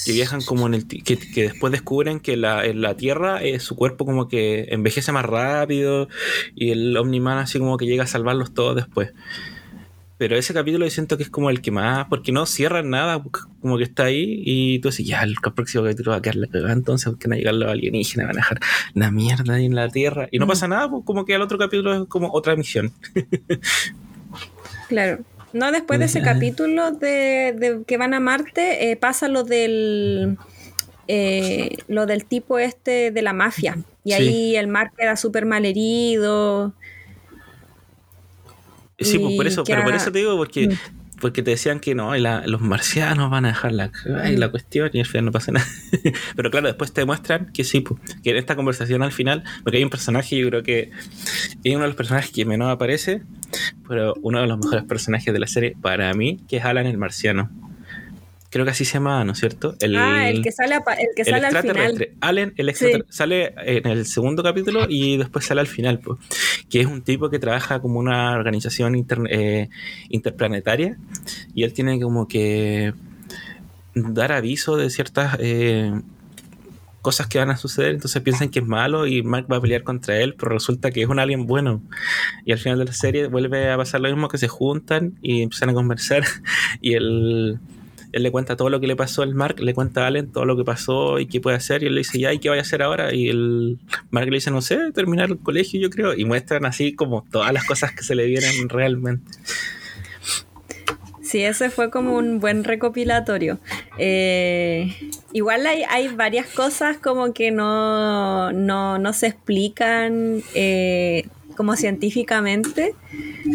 [0.04, 3.60] que viajan como en el que, que después descubren que la, en la Tierra eh,
[3.60, 6.08] su cuerpo como que envejece más rápido
[6.54, 9.12] y el Omniman así como que llega a salvarlos todos después.
[10.22, 13.20] Pero ese capítulo yo siento que es como el que más, porque no cierran nada,
[13.61, 16.46] como que está ahí y tú dices, ya, el próximo capítulo va a quedar la
[16.46, 18.61] cagada, entonces porque van a llegar los alienígenas, van a dejar
[18.94, 20.28] una mierda ahí en la Tierra.
[20.30, 20.48] Y no mm.
[20.48, 22.92] pasa nada, pues como que al otro capítulo es como otra misión.
[24.88, 25.24] claro.
[25.52, 30.38] No, después de ese capítulo de, que van a Marte, eh, pasa lo del
[31.08, 33.76] eh, lo del tipo este de la mafia.
[34.04, 36.74] Y ahí el Mar queda súper mal herido.
[39.04, 41.20] Sí, pues por eso, pero por eso te digo, porque, mm.
[41.20, 45.06] porque te decían que no, los marcianos van a dejar la, la cuestión y al
[45.06, 45.66] final no pasa nada.
[46.36, 49.78] pero claro, después te muestran que sí, pues, que en esta conversación al final, porque
[49.78, 50.90] hay un personaje, yo creo que
[51.64, 53.22] es uno de los personajes que menos aparece,
[53.88, 56.98] pero uno de los mejores personajes de la serie para mí, que es Alan el
[56.98, 57.50] marciano
[58.52, 59.74] creo que así se llama, ¿no es cierto?
[59.80, 62.08] El, ah, el que sale, el que sale al final.
[62.20, 66.18] Allen, el extraterrestre, sale en el segundo capítulo y después sale al final, pues,
[66.72, 68.94] que es un tipo que trabaja como una organización
[69.28, 69.68] eh,
[70.08, 70.96] interplanetaria
[71.54, 72.94] y él tiene como que
[73.94, 75.92] dar aviso de ciertas eh,
[77.02, 79.82] cosas que van a suceder, entonces piensan que es malo y Mark va a pelear
[79.82, 81.82] contra él, pero resulta que es un alien bueno.
[82.46, 85.42] Y al final de la serie vuelve a pasar lo mismo, que se juntan y
[85.42, 86.24] empiezan a conversar
[86.80, 87.61] y el
[88.12, 90.44] él le cuenta todo lo que le pasó al Mark, le cuenta a Allen todo
[90.44, 92.59] lo que pasó y qué puede hacer, y él le dice, ya, ¿y qué voy
[92.59, 93.14] a hacer ahora?
[93.14, 93.79] Y el
[94.11, 97.53] Mark le dice, no sé, terminar el colegio, yo creo, y muestran así como todas
[97.53, 99.31] las cosas que se le vienen realmente.
[101.33, 103.59] Sí, ese fue como un buen recopilatorio.
[103.96, 104.94] Eh,
[105.33, 112.94] igual hay, varias cosas como que no, no, se explican eh, como científicamente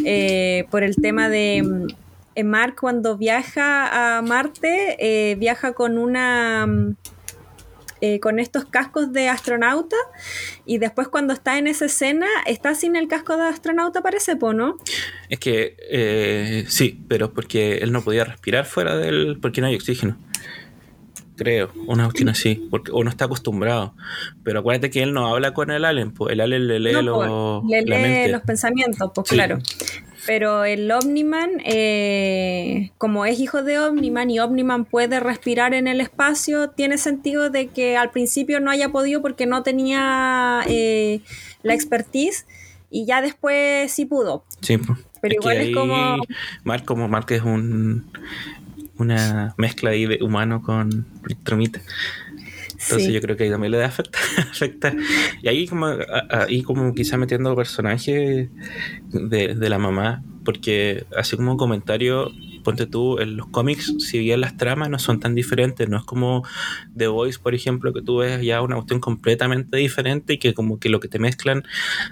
[0.05, 1.87] eh, por el tema de
[2.43, 6.65] Mark cuando viaja a Marte, eh, viaja con una...
[6.67, 6.95] Mm,
[7.99, 9.95] eh, con estos cascos de astronauta
[10.67, 14.53] y después cuando está en esa escena está sin el casco de astronauta parece, ¿po
[14.53, 14.77] no?
[15.29, 19.39] Es que sí, pero porque él no podía respirar fuera del...
[19.41, 20.15] porque no hay oxígeno.
[21.37, 23.93] Creo, una cuestión así, porque, o no está acostumbrado.
[24.43, 28.41] Pero acuérdate que él no habla con el alien, pues el alien le lee, los
[28.41, 29.59] pensamientos, pues claro.
[30.27, 36.01] Pero el Omniman, eh, como es hijo de Omniman y Omniman puede respirar en el
[36.01, 41.21] espacio, tiene sentido de que al principio no haya podido porque no tenía eh,
[41.63, 42.45] la expertise
[42.91, 44.43] y ya después sí pudo.
[44.61, 44.77] Sí,
[45.21, 46.17] pero igual es como...
[46.65, 48.11] Mark, como Mark es un,
[48.97, 51.05] una mezcla ahí de humano con
[51.43, 51.79] tromita.
[52.89, 54.19] Entonces yo creo que ahí también le afecta,
[54.51, 54.93] afecta.
[55.41, 55.87] Y ahí como,
[56.29, 58.49] ahí como quizá metiendo personajes
[59.09, 62.31] de, de la mamá, porque así como un comentario,
[62.63, 66.05] ponte tú, en los cómics, si bien las tramas no son tan diferentes, no es
[66.05, 66.43] como
[66.95, 70.79] The Voice, por ejemplo, que tú ves ya una cuestión completamente diferente y que como
[70.79, 71.63] que lo que te mezclan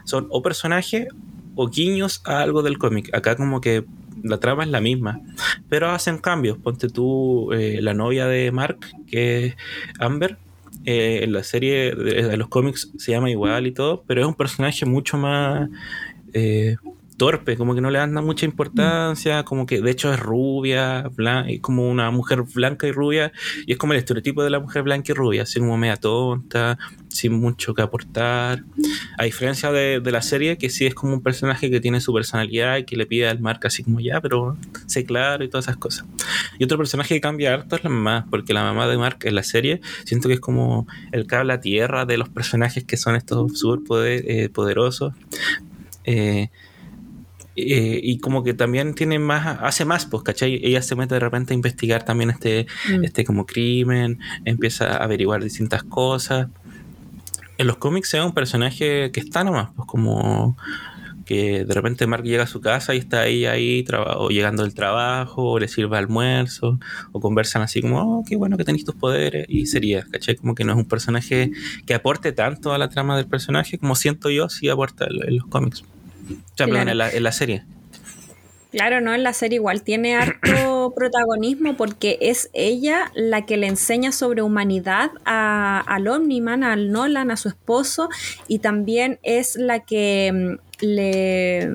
[0.04, 1.08] son o personajes
[1.56, 3.10] o guiños a algo del cómic.
[3.16, 3.86] Acá como que
[4.22, 5.22] la trama es la misma,
[5.70, 6.58] pero hacen cambios.
[6.58, 9.56] Ponte tú eh, la novia de Mark, que es
[10.00, 10.38] Amber,
[10.86, 14.36] eh, en la serie de, los cómics se llama igual y todo, pero es un
[14.36, 15.70] personaje mucho más
[16.34, 16.78] eh,
[17.18, 21.10] torpe, como que no le dan mucha importancia, como que de hecho es rubia,
[21.48, 23.32] es como una mujer blanca y rubia,
[23.66, 26.78] y es como el estereotipo de la mujer blanca y rubia, así como media tonta,
[27.08, 28.64] sin mucho que aportar.
[29.18, 32.78] A diferencia de, la serie, que sí es como un personaje que tiene su personalidad
[32.78, 35.78] y que le pide al Mark así como ya, pero sé claro y todas esas
[35.78, 36.06] cosas.
[36.60, 39.36] Y otro personaje que cambia harto es la mamá, porque la mamá de Mark en
[39.36, 43.16] la serie siento que es como el cable a tierra de los personajes que son
[43.16, 45.14] estos súper eh, poderosos.
[46.04, 46.50] Eh,
[47.56, 50.60] eh, y como que también tiene más, hace más, pues, ¿cachai?
[50.64, 53.04] Ella se mete de repente a investigar también este, mm.
[53.04, 56.50] este como crimen, empieza a averiguar distintas cosas.
[57.58, 60.58] En los cómics es un personaje que está nomás, pues como
[61.26, 63.84] que de repente Mark llega a su casa y está ahí, ahí,
[64.18, 66.80] o llegando del trabajo, o le sirve almuerzo,
[67.14, 70.36] o conversan así como, oh, qué bueno que tenéis tus poderes, y sería, ¿cachai?
[70.36, 71.52] Como que no es un personaje
[71.88, 75.48] que aporte tanto a la trama del personaje como siento yo si aporta en los
[75.48, 75.84] cómics
[76.58, 77.64] en, la, serie.
[78.72, 83.68] Claro, no, en la serie igual tiene harto protagonismo porque es ella la que le
[83.68, 88.10] enseña sobre humanidad a, al Omniman, al Nolan, a su esposo,
[88.48, 91.72] y también es la que mm, le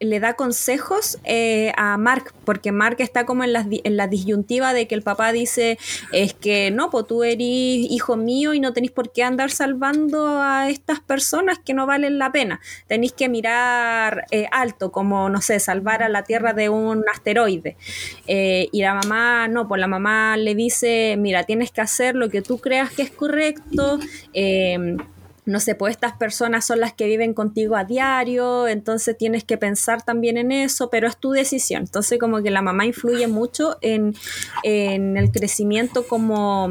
[0.00, 4.72] le da consejos eh, a Mark, porque Mark está como en la, en la disyuntiva
[4.72, 5.78] de que el papá dice,
[6.10, 10.40] es que no, pues tú eres hijo mío y no tenéis por qué andar salvando
[10.40, 12.60] a estas personas que no valen la pena.
[12.86, 17.76] Tenéis que mirar eh, alto, como, no sé, salvar a la Tierra de un asteroide.
[18.26, 22.30] Eh, y la mamá, no, pues la mamá le dice, mira, tienes que hacer lo
[22.30, 23.98] que tú creas que es correcto
[25.50, 29.58] no sé, pues estas personas son las que viven contigo a diario, entonces tienes que
[29.58, 31.82] pensar también en eso, pero es tu decisión.
[31.82, 34.14] Entonces como que la mamá influye mucho en,
[34.64, 36.68] el crecimiento como...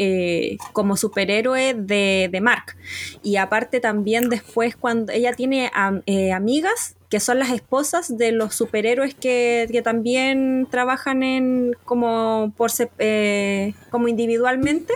[0.00, 2.76] Eh, como superhéroe de, de, Mark.
[3.24, 5.72] Y aparte también después cuando ella tiene
[6.06, 12.70] eh, amigas que son las esposas de los superhéroes que, también trabajan en como por
[12.98, 14.94] eh, como individualmente.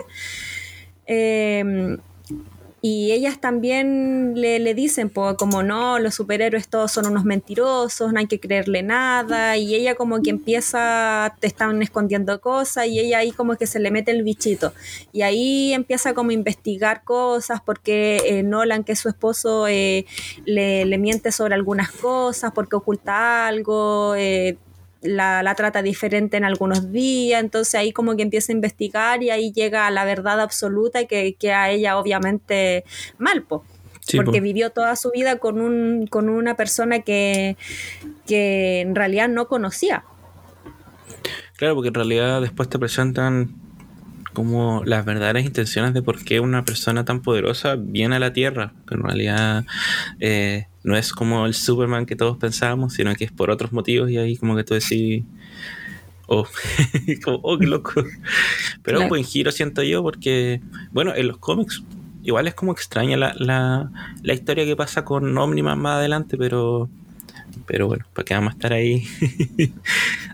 [2.85, 8.11] Y ellas también le, le dicen, pues, como no, los superhéroes todos son unos mentirosos,
[8.11, 9.55] no hay que creerle nada.
[9.55, 13.79] Y ella como que empieza, te están escondiendo cosas y ella ahí como que se
[13.79, 14.73] le mete el bichito.
[15.13, 20.05] Y ahí empieza como a investigar cosas porque eh, Nolan, que es su esposo, eh,
[20.45, 24.13] le, le, miente sobre algunas cosas, porque oculta algo.
[24.17, 24.57] Eh,
[25.03, 29.51] la, trata diferente en algunos días, entonces ahí como que empieza a investigar y ahí
[29.51, 32.83] llega a la verdad absoluta que, que a ella obviamente
[33.17, 37.57] mal, porque vivió toda su vida con, un, con una persona que,
[38.25, 40.03] que en realidad no conocía.
[41.55, 43.62] Claro, porque en realidad después te presentan
[44.33, 48.73] como las verdaderas intenciones de por qué una persona tan poderosa viene a la Tierra,
[48.87, 49.65] que en realidad
[50.19, 54.09] eh, no es como el Superman que todos pensábamos, sino que es por otros motivos
[54.09, 55.23] y ahí como que tú decís,
[56.27, 56.47] oh,
[57.23, 58.03] como, oh, qué loco.
[58.81, 61.83] Pero un buen giro siento yo porque, bueno, en los cómics
[62.23, 63.91] igual es como extraña la, la,
[64.21, 66.89] la historia que pasa con Omniman más adelante, pero...
[67.67, 69.07] Pero bueno, ¿para qué vamos a estar ahí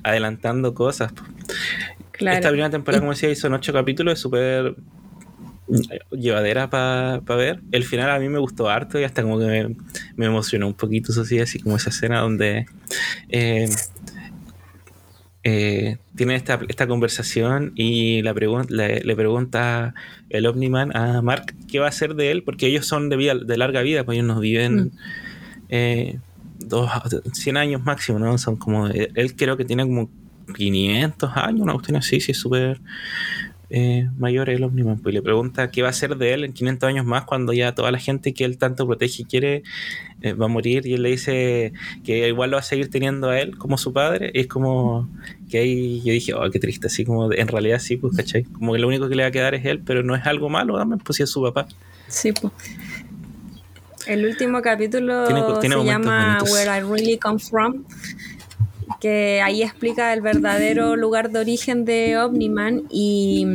[0.03, 1.11] adelantando cosas?
[2.19, 4.75] Esta primera temporada, como decía, son ocho capítulos, es súper
[6.11, 7.61] llevadera para ver.
[7.71, 9.75] El final a mí me gustó harto y hasta como que
[10.15, 12.65] me, emocionó un poquito, eso sí, así como esa escena donde
[13.29, 13.69] eh,
[15.43, 19.93] eh, tiene esta, conversación y la le, pregunta
[20.29, 23.35] el Omniman a Mark qué va a hacer de él, porque ellos son de, vida,
[23.35, 24.91] de larga vida, pues ellos nos viven mm.
[25.69, 26.19] eh,
[26.57, 26.89] dos,
[27.33, 28.37] 100 años máximo, ¿no?
[28.37, 30.09] Son como, él creo que tiene como
[30.53, 32.79] 500 años, una cuestión así, si es súper
[33.71, 34.99] eh, mayor el Omniman.
[34.99, 37.75] Pues le pregunta qué va a ser de él en 500 años más cuando ya
[37.75, 39.63] toda la gente que él tanto protege y quiere
[40.21, 40.87] eh, va a morir.
[40.87, 43.93] Y él le dice que igual lo va a seguir teniendo a él como su
[43.93, 44.31] padre.
[44.33, 45.07] Y es como
[45.49, 48.43] que ahí yo dije, oh, qué triste, así como en realidad sí, pues, ¿cachai?
[48.43, 50.49] Como que lo único que le va a quedar es él, pero no es algo
[50.49, 51.67] malo, pues si es su papá.
[52.07, 52.51] Sí, pues.
[54.07, 55.27] El último capítulo
[55.61, 57.83] se llama Where I Really Come From
[58.99, 63.45] que ahí explica el verdadero lugar de origen de Omniman y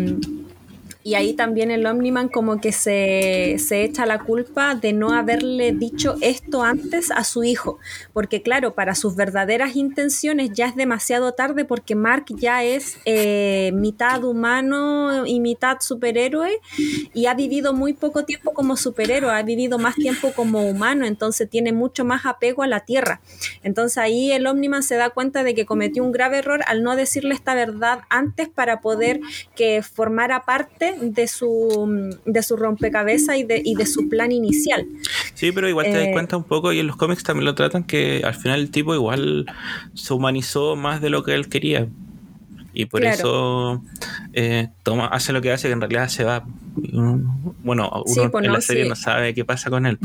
[1.07, 5.73] y ahí también el Omniman como que se, se, echa la culpa de no haberle
[5.73, 7.79] dicho esto antes a su hijo.
[8.15, 13.71] Porque claro, para sus verdaderas intenciones ya es demasiado tarde porque Mark ya es eh,
[13.75, 16.59] mitad humano y mitad superhéroe
[17.13, 21.51] y ha vivido muy poco tiempo como superhéroe, ha vivido más tiempo como humano, entonces
[21.51, 23.21] tiene mucho más apego a la Tierra.
[23.63, 26.97] Entonces ahí el Omniman se da cuenta de que cometió un grave error al no
[26.97, 29.21] decirle esta verdad antes para poder
[29.55, 34.87] que formara parte de su, de su rompecabezas y de, y de su plan inicial.
[35.35, 37.55] Sí, pero igual te das eh, cuenta un poco y en los cómics también lo
[37.55, 39.47] tratan que al final el tipo igual
[39.95, 41.89] se humanizó más de lo que él quería.
[42.73, 43.83] Y por eso
[44.33, 46.45] eh, toma, hace lo que hace, que en realidad se va.
[46.75, 49.99] Bueno, uno pues en la serie no sabe qué pasa con él.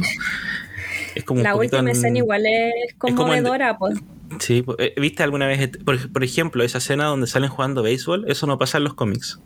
[1.15, 3.97] Es como la última escena igual es conmovedora, pues.
[4.39, 8.29] Sí, eh, ¿viste alguna vez, por, por, ejemplo, esa escena donde salen jugando béisbol?
[8.29, 9.39] Eso no pasa en los cómics.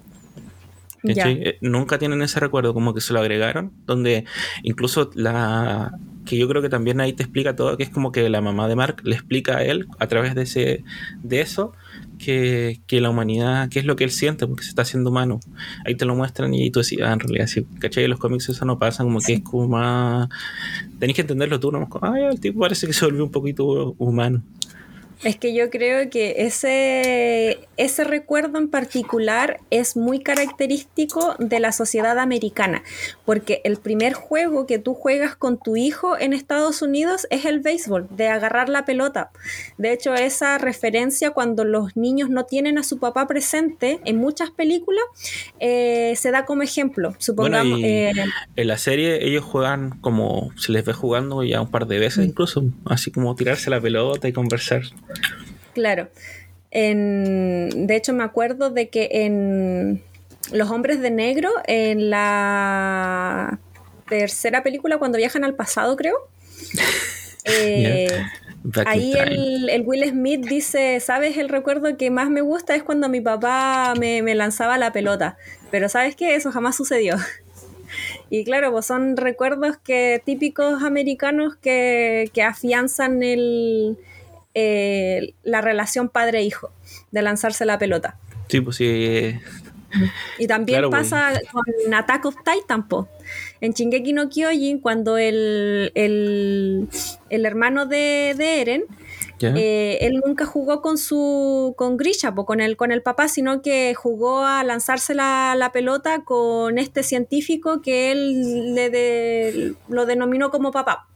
[1.03, 4.25] Eh, nunca tienen ese recuerdo, como que se lo agregaron, donde
[4.63, 8.29] incluso la que yo creo que también ahí te explica todo, que es como que
[8.29, 10.83] la mamá de Mark le explica a él a través de ese
[11.21, 11.73] de eso
[12.17, 15.39] que, la humanidad, qué es lo que él siente, porque se está haciendo humano.
[15.85, 18.05] Ahí te lo muestran y tú decís, ah, en realidad, sí, ¿cachai?
[18.05, 20.29] En los cómics eso no pasa, como que es como más...
[20.99, 21.89] Tenés que entenderlo tú, ¿no?
[21.89, 24.43] Como, ah, el tipo parece que se volvió un poquito humano.
[25.23, 31.71] Es que yo creo que ese, ese recuerdo en particular es muy característico de la
[31.71, 32.83] sociedad americana,
[33.25, 37.61] porque el primer juego que tú juegas con tu hijo en Estados Unidos es el
[37.61, 39.31] béisbol, de agarrar la pelota.
[39.77, 44.51] De hecho, esa referencia cuando los niños no tienen a su papá presente en muchas
[44.51, 45.03] películas,
[45.59, 47.15] eh, se da como ejemplo.
[47.19, 48.11] Supongamos, eh,
[48.55, 52.25] en la serie ellos juegan como se les ve jugando ya un par de veces
[52.25, 52.29] mm.
[52.29, 54.81] incluso, así como tirarse la pelota y conversar.
[55.73, 56.09] Claro.
[56.71, 60.03] En, de hecho, me acuerdo de que en
[60.51, 63.59] Los Hombres de Negro, en la
[64.09, 66.15] tercera película, cuando viajan al pasado, creo.
[67.45, 68.07] Eh,
[68.85, 71.35] ahí el, Will Smith dice, ¿sabes?
[71.35, 75.35] El recuerdo que más me gusta es cuando mi papá me, me lanzaba la pelota.
[75.69, 76.35] Pero ¿sabes qué?
[76.35, 77.17] Eso jamás sucedió.
[78.29, 83.97] Y claro, pues son recuerdos que típicos americanos que, que afianzan el,
[84.53, 86.71] eh, la relación padre-hijo,
[87.11, 88.17] de lanzarse la pelota.
[88.47, 89.39] Sí, pues sí.
[90.39, 93.07] Y también pasa con Attack of Titan, po.
[93.61, 96.87] En Shingeki no Kyojin, cuando el, el,
[97.29, 98.85] hermano de, Eren,
[99.39, 103.61] eh, él nunca jugó con su con Grisha, po, con, el, con el papá, sino
[103.61, 110.71] que jugó a lanzarse la, pelota con este científico que él le lo denominó como
[110.71, 111.07] papá.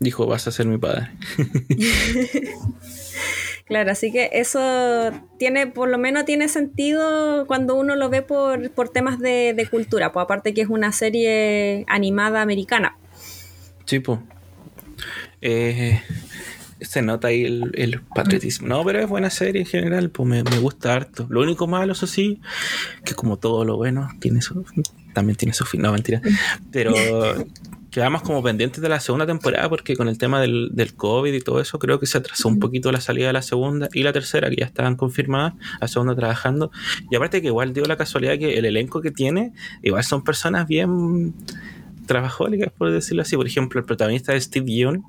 [0.00, 1.10] Dijo, vas a ser mi padre.
[3.66, 8.88] claro, así que eso tiene, por lo menos tiene sentido cuando uno lo ve por,
[8.90, 12.96] temas de, cultura, pues aparte que es una serie animada americana.
[13.86, 14.20] Sí, pues.
[15.40, 18.68] se nota ahí el, patriotismo.
[18.68, 21.26] No, pero es buena serie en general, pues me, me, gusta harto.
[21.28, 22.40] Lo único malo, eso sí,
[23.04, 24.64] que como todo lo bueno, tiene su,
[25.12, 25.82] también tiene su fin.
[25.82, 26.22] No, mentira.
[26.70, 26.94] Pero
[27.98, 31.40] quedamos como pendientes de la segunda temporada porque con el tema del, del, COVID y
[31.40, 34.12] todo eso creo que se atrasó un poquito la salida de la segunda y la
[34.12, 36.70] tercera que ya estaban confirmadas, la segunda trabajando.
[37.10, 40.68] Y aparte que igual dio la casualidad que el elenco que tiene, igual son personas
[40.68, 41.34] bien
[42.06, 43.34] trabajólicas, por decirlo así.
[43.34, 45.02] Por ejemplo, el protagonista de Steve Young,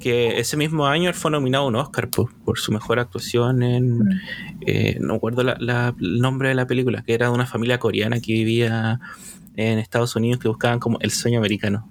[0.00, 4.20] que ese mismo año fue nominado a un Oscar por, su mejor actuación en,
[4.66, 8.32] eh, no recuerdo el nombre de la película, que era de una familia coreana que
[8.32, 8.98] vivía
[9.54, 11.88] en Estados Unidos que buscaban como el sueño americano.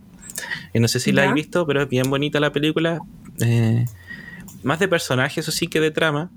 [0.73, 2.99] Y no sé si la he visto, pero es bien bonita la película.
[3.41, 3.86] Eh,
[4.63, 6.31] más de personajes, eso sí, que de trama.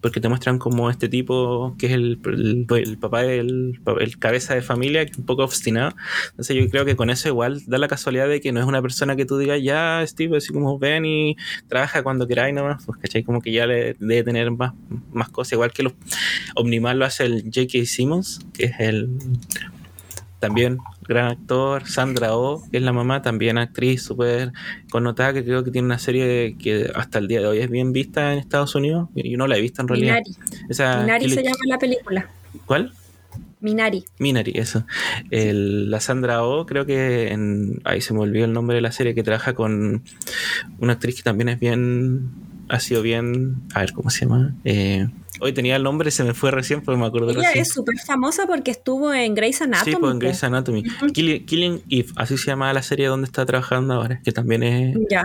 [0.00, 4.62] Porque te muestran como este tipo que es el, el, papá del el cabeza de
[4.62, 5.94] familia, que es un poco obstinado.
[6.30, 8.80] Entonces yo creo que con eso igual da la casualidad de que no es una
[8.80, 11.36] persona que tú digas, ya, Steve, así como ven y
[11.68, 12.82] trabaja cuando queráis nomás.
[12.86, 13.22] Pues, ¿cachai?
[13.24, 14.72] Como que ya le debe tener más,
[15.12, 15.52] más cosas.
[15.52, 15.92] Igual que los
[16.54, 17.84] Omniman lo hace el J.K.
[17.84, 19.10] Simmons, que es el
[20.40, 24.52] también gran actor, Sandra Oh, que es la mamá, también actriz súper
[24.90, 27.92] connotada, que creo que tiene una serie que hasta el día de hoy es bien
[27.92, 30.18] vista en Estados Unidos, y no la he visto en realidad.
[30.68, 32.30] Minari, Minari se llama la película.
[32.66, 32.92] ¿Cuál?
[33.60, 34.04] Minari.
[34.18, 34.86] Minari, eso.
[35.30, 39.14] la Sandra Oh, creo que en, ahí se me olvidó el nombre de la serie,
[39.14, 40.02] que trabaja con
[40.78, 42.30] una actriz que también es bien,
[42.68, 44.54] ha sido bien, a ver, ¿cómo se llama?
[44.64, 47.96] Eh, Hoy tenía el nombre, se me fue recién, pero me acuerdo Ella es súper
[47.98, 49.92] famosa porque estuvo en Grey's Anatomy.
[49.92, 50.82] Sí, pues en Grey's Anatomy.
[51.12, 54.98] Killing, Eve, así se llama la serie donde está trabajando ahora, que también es.
[55.08, 55.24] Ya.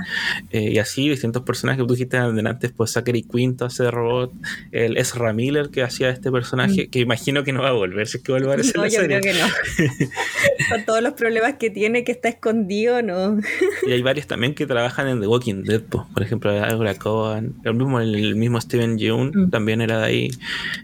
[0.51, 4.31] Eh, y así, distintos personajes que tú dijiste antes, pues Zachary Quinto hace de robot,
[4.71, 6.91] el Ezra Miller que hacía este personaje, mm.
[6.91, 9.01] que imagino que no va a volver, si es que vuelve a aparecer no, yo
[9.01, 9.47] creo que no.
[10.69, 13.39] Con todos los problemas que tiene, que está escondido, no.
[13.87, 17.73] y hay varios también que trabajan en The Walking Dead, por ejemplo, Laura Cohen, el
[17.73, 19.49] mismo, el mismo Steven Yeun mm.
[19.49, 20.29] también era de ahí.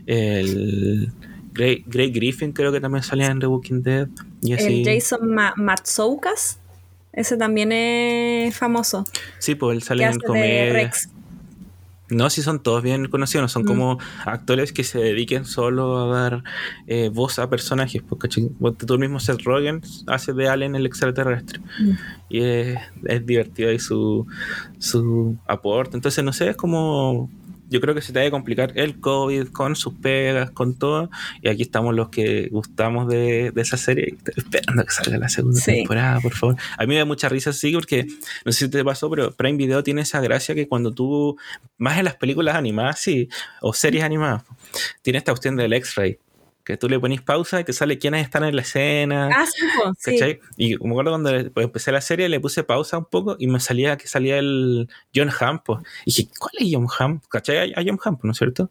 [0.06, 1.12] El
[1.54, 4.08] Grey, Griffin creo que también salía en The Walking Dead.
[4.42, 6.60] Y El Jason Matsoukas,
[7.14, 9.06] ese también es famoso.
[9.40, 10.92] Sí, pues él sale en comedia.
[12.10, 13.68] No, sí son todos bien conocidos, no son mm.
[13.68, 16.44] como actores que se dediquen solo a dar
[16.86, 21.62] eh, voz a personajes, porque tú mismo Seth Rogen hace de Allen el extraterrestre.
[21.80, 21.92] Mm.
[22.28, 24.28] Y es, es divertido ahí su,
[24.78, 25.96] su aporte.
[25.96, 27.30] Entonces, no sé, es como
[27.72, 31.10] yo creo que se te va a complicar el COVID con sus pegas, con todo.
[31.42, 36.20] Y aquí estamos los que gustamos de, esa serie, esperando que salga la segunda temporada,
[36.20, 36.58] por favor.
[36.78, 38.08] A mí me da mucha risa, sí, porque
[38.44, 41.38] no sé si te pasó, pero Prime Video tiene esa gracia que cuando tú,
[41.78, 43.30] más en las películas animadas, sí,
[43.62, 44.44] o series animadas,
[45.02, 46.20] tiene esta cuestión del X-Ray
[46.64, 49.30] que tú le pones pausa y te sale quiénes están en la escena.
[49.34, 50.40] Ah, sí, ¿cachai?
[50.58, 53.60] Y me acuerdo cuando pues, empecé la serie, le puse pausa un poco y me
[53.60, 55.62] salía que salía el John Hamm,
[56.06, 57.20] Y dije, ¿cuál es John Hamm?
[57.30, 57.74] ¿Cachai?
[57.76, 58.70] Hay John Hamm, ¿no es cierto?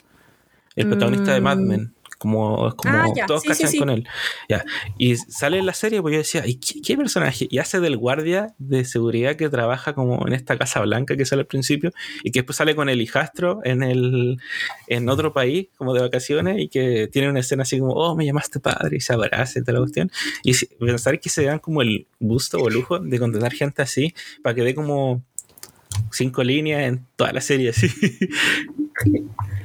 [0.77, 1.67] El protagonista de Mad mm.
[1.67, 1.95] Men.
[2.21, 3.79] Como, es como Ah, ya, todos sí, cachan sí.
[3.79, 4.07] con él.
[4.47, 4.63] Ya.
[4.99, 7.49] Y sale en la serie, pues yo decía, ¿y qué, qué personaje?
[7.51, 11.41] Y hace del guardia de seguridad que trabaja como en esta Casa Blanca que sale
[11.41, 11.93] al principio
[12.23, 14.39] y que después sale con el hijastro en el
[14.87, 18.27] en otro país, como de vacaciones, y que tiene una escena así como, oh, me
[18.27, 20.11] llamaste padre, y se abraza y toda la cuestión.
[20.43, 24.55] Y pensar que se dan como el gusto o lujo de contratar gente así para
[24.55, 25.23] que dé como
[26.13, 27.89] cinco líneas en toda la serie así.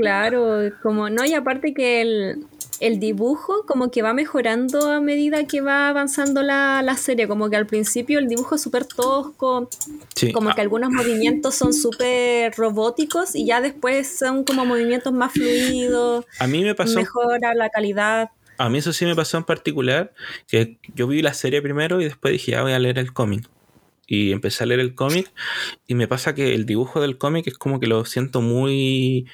[0.00, 2.44] Claro, como no, y aparte que el,
[2.80, 7.50] el dibujo como que va mejorando a medida que va avanzando la, la serie, como
[7.50, 9.68] que al principio el dibujo es súper tosco,
[10.16, 10.32] Sí.
[10.32, 16.24] como que algunos movimientos son súper robóticos y ya después son como movimientos más fluidos,
[16.38, 18.30] A mí me pasó mejora la calidad.
[18.58, 20.12] A mí eso sí me pasó en particular,
[20.46, 23.48] que yo vi la serie primero y después dije, ya voy a leer el cómic.
[24.06, 25.32] Y empecé a leer el cómic
[25.86, 29.26] y me pasa que el dibujo del cómic es como que lo siento muy...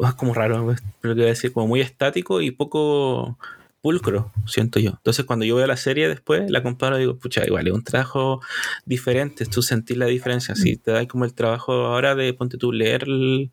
[0.00, 3.38] Es como raro, pues, lo que voy a decir, como muy estático y poco
[3.84, 4.92] pulcro, siento yo.
[4.92, 7.84] Entonces cuando yo veo la serie después, la comparo y digo, pucha, igual es un
[7.84, 8.40] trabajo
[8.86, 10.54] diferente, tú sentís la diferencia.
[10.54, 13.50] Si te da como el trabajo ahora de, ponte tú, leer el,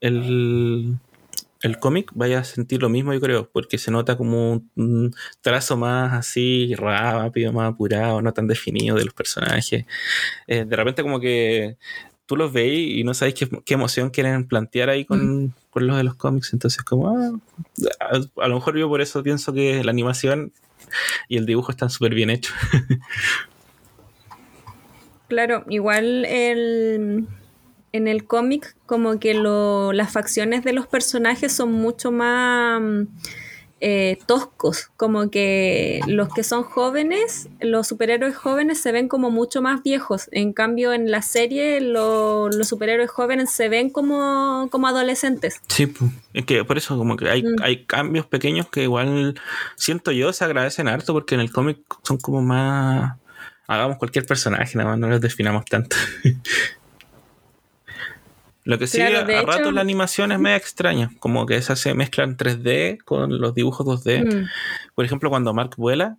[0.00, 0.96] el,
[1.62, 5.14] el cómic, vaya a sentir lo mismo, yo creo, porque se nota como un, un
[5.40, 9.84] trazo más así rápido, más apurado, no tan definido de los personajes.
[10.48, 11.76] Eh, de repente como que
[12.30, 15.96] tú los veis y no sabéis qué, qué emoción quieren plantear ahí con, con los
[15.96, 17.32] de los cómics, entonces como, ah,
[17.98, 20.52] a, a lo mejor yo por eso pienso que la animación
[21.28, 22.54] y el dibujo están súper bien hechos.
[25.26, 27.28] Claro, igual el,
[27.92, 33.02] en el cómic como que lo, las facciones de los personajes son mucho más mm,
[33.80, 39.62] eh, toscos, como que los que son jóvenes, los superhéroes jóvenes se ven como mucho
[39.62, 44.86] más viejos, en cambio en la serie lo- los superhéroes jóvenes se ven como, como
[44.86, 45.62] adolescentes.
[45.68, 45.92] Sí,
[46.34, 47.56] es que por eso como que hay, Mm.
[47.62, 49.40] hay cambios pequeños que igual
[49.76, 53.16] siento yo se agradecen harto porque en el cómic son como más
[53.66, 55.96] hagamos cualquier personaje, nada más no los definamos tanto.
[58.64, 61.56] Lo que sí, Claro, a, a hecho- ratos la animación es media extraña, como que
[61.56, 64.24] esas se mezclan 3D con los dibujos 2D.
[64.42, 64.46] Mm.
[64.94, 66.18] Por ejemplo, cuando Mark vuela,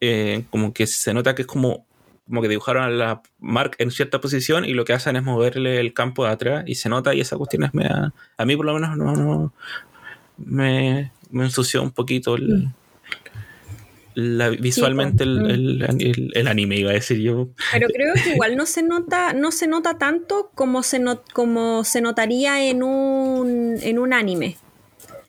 [0.00, 1.86] eh, como que se nota que es como,
[2.26, 5.80] como que dibujaron a la Mark en cierta posición y lo que hacen es moverle
[5.80, 8.66] el campo de atrás y se nota y esa cuestión es media, a mí por
[8.66, 9.52] lo menos no, no
[10.36, 12.68] me, me ensució un poquito el,
[14.38, 15.50] la- visualmente el, Mm.
[15.50, 17.48] el- el- el anime, iba a decir yo.
[17.72, 21.84] Pero creo que igual no se nota, no se nota tanto como se, not- como
[21.84, 24.56] se notaría en un, en un anime.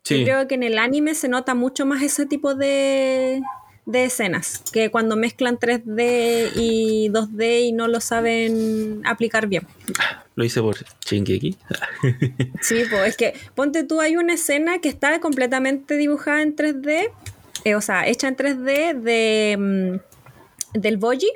[0.03, 3.41] Yo Sí, creo que en el anime se nota mucho más ese tipo de,
[3.85, 9.67] de escenas, que cuando mezclan 3D y 2D y no lo saben aplicar bien.
[10.35, 10.75] lo hice por
[11.05, 11.55] Shingeki.
[12.61, 17.09] Sí, pues es que ponte tú, hay una escena que está completamente dibujada en 3D,
[17.63, 21.29] eh, o sea, hecha en 3D de, mm, del Boji.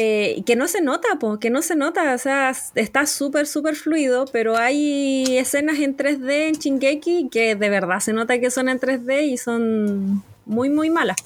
[0.00, 3.74] eh, que no se nota, po, que no se nota, o sea, está súper, súper
[3.74, 8.68] fluido, pero hay escenas en 3D en Shingeki que de verdad se nota que son
[8.68, 11.16] en 3D y son muy, muy malas.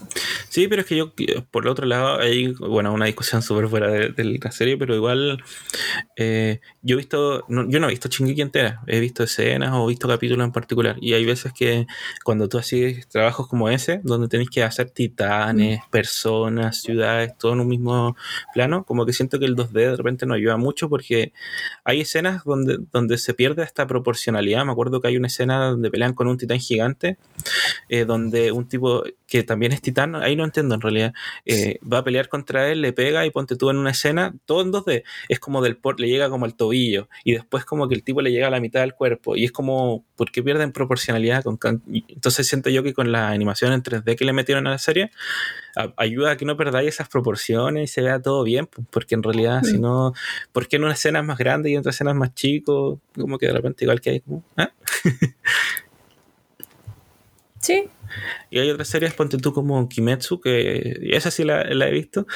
[0.48, 1.12] Sí, pero es que yo,
[1.50, 4.94] por el otro lado, hay, bueno, una discusión súper fuera de, de la serie, pero
[4.96, 5.44] igual
[6.16, 9.84] eh, yo he visto, no- yo no he visto Shingeki entera, he visto escenas o
[9.86, 11.86] he visto capítulos en particular, y hay veces que
[12.24, 17.60] cuando tú haces trabajos como ese, donde tenés que hacer titanes, personas, ciudades, todo en
[17.60, 18.16] un mismo
[18.52, 21.32] plano, como que siento que el 2D de repente no ayuda mucho porque
[21.84, 25.90] hay escenas donde, donde se pierde esta proporcionalidad, me acuerdo que hay una escena donde
[25.90, 27.16] pelean con un titán gigante,
[27.88, 31.14] eh, donde un tipo que también es titán, ahí no entiendo en realidad,
[31.46, 34.62] eh, va a pelear contra él, le pega y ponte tú en una escena, todo
[34.62, 37.94] en 2D, es como del por, le llega como al tobillo y después como que
[37.94, 40.72] el tipo le llega a la mitad del cuerpo y es como, ¿por qué pierden
[40.72, 41.44] proporcionalidad?
[41.44, 44.78] Con, entonces siento yo que con la animación en 3D que le metieron a la
[44.78, 45.10] serie,
[45.76, 49.14] a- ayuda a que no perdáis esas proporciones y se vea todo bien, pues, porque
[49.14, 49.82] en realidad si Mm.
[49.82, 50.12] no,
[50.52, 53.00] ¿por qué en una escena es más grande y en otra escena es más chico?
[53.14, 54.70] Como que de repente igual que hay como, ¿ah?
[57.62, 57.84] Sí,
[58.50, 62.26] Y hay otras series, ponte tú como Kimetsu, que esa sí la, la he visto,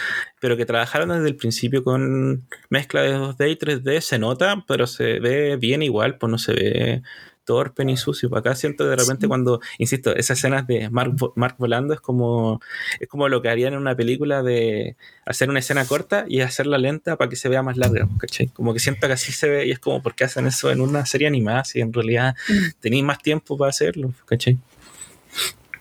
[0.41, 4.87] pero que trabajaron desde el principio con mezcla de 2D y 3D, se nota, pero
[4.87, 7.03] se ve bien igual, pues no se ve
[7.45, 8.35] torpe ni sucio.
[8.37, 9.29] Acá siento de repente Sí.
[9.29, 12.61] cuando, insisto, esas escenas de Mark, Mark volando es como,
[12.99, 14.97] es como lo que harían en una película de
[15.27, 18.49] hacer una escena corta y hacerla lenta para que se vea más larga, ¿cachai?
[18.49, 20.81] Como que siento que así se ve y es como, ¿por qué hacen eso en
[20.81, 22.81] una serie animada si en realidad Mm.
[22.81, 24.59] tenéis más tiempo para hacerlo, ¿cachai?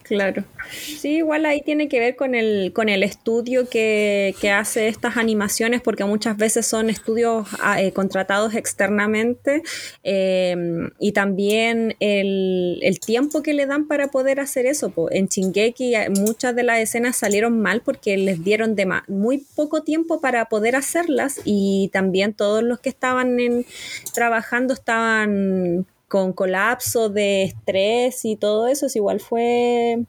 [0.05, 0.43] Claro.
[0.69, 5.81] Sí, igual ahí tiene que ver con el, con el estudio que, hace estas animaciones,
[5.81, 9.63] porque muchas veces son estudios ah, eh, contratados externamente
[10.03, 14.93] em, y también el, tiempo que le dan para poder hacer eso.
[15.09, 19.81] En Chingeki eh, muchas de las escenas salieron mal porque les dieron de muy poco
[19.81, 23.65] tiempo para poder hacerlas y también todos los que estaban
[24.13, 30.05] trabajando estaban con colapso de estrés y todo eso, es igual fue,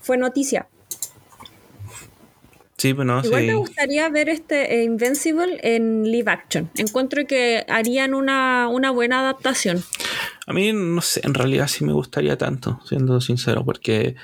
[0.00, 0.68] fue noticia.
[2.84, 6.70] Sí, bueno, pues Igual me gustaría ver este eh, Invincible en live action.
[6.76, 9.82] Encuentro que harían una, buena adaptación.
[10.46, 14.16] A mí, no sé, en realidad sí me gustaría tanto, siendo sincero, porque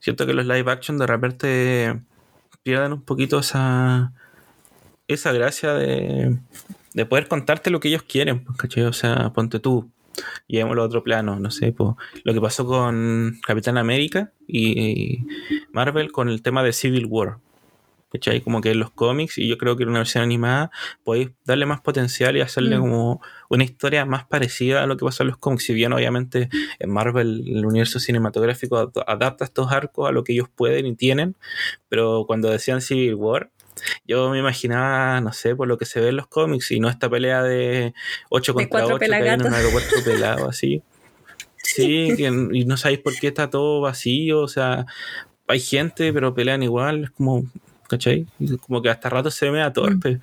[0.00, 2.02] siento que los live action de repente
[2.62, 4.12] pierden un poquito esa,
[5.08, 6.38] esa gracia de,
[6.92, 8.84] de poder contarte lo que ellos quieren, ¿cachai?
[8.84, 9.90] O sea, ponte tú,
[10.46, 11.74] llevémoslo a otro plano, no sé,
[12.24, 15.24] lo que pasó con Capitán América y
[15.72, 17.38] Marvel con el tema de Civil War.
[18.12, 18.42] ¿Cachai?
[18.42, 20.70] Como que en los cómics, y yo creo que en una versión animada
[21.02, 22.80] podéis darle más potencial y hacerle mm.
[22.80, 25.64] como una historia más parecida a lo que pasó en los cómics.
[25.64, 30.50] Si bien obviamente en Marvel el universo cinematográfico adapta estos arcos a lo que ellos
[30.54, 31.36] pueden y tienen,
[31.88, 33.50] pero cuando decían Civil War,
[34.06, 36.88] yo me imaginaba, no sé, por lo que se ve en los cómics y no
[36.88, 37.94] esta pelea de
[38.30, 40.82] 8 contra 8 que hay en un aeropuerto pelado así.
[41.64, 44.84] Sí, y no sabéis por qué está todo vacío, o sea,
[45.46, 47.44] hay gente, pero pelean igual, es como,
[47.88, 48.26] ¿cachai?
[48.66, 50.20] Como que hasta rato se me da torpe.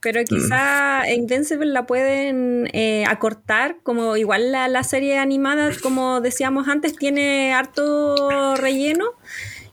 [0.00, 0.24] pero mm.
[0.24, 6.96] quizá Invincible la pueden eh, acortar, como igual la, la, serie animada, como decíamos antes,
[6.96, 9.12] tiene harto relleno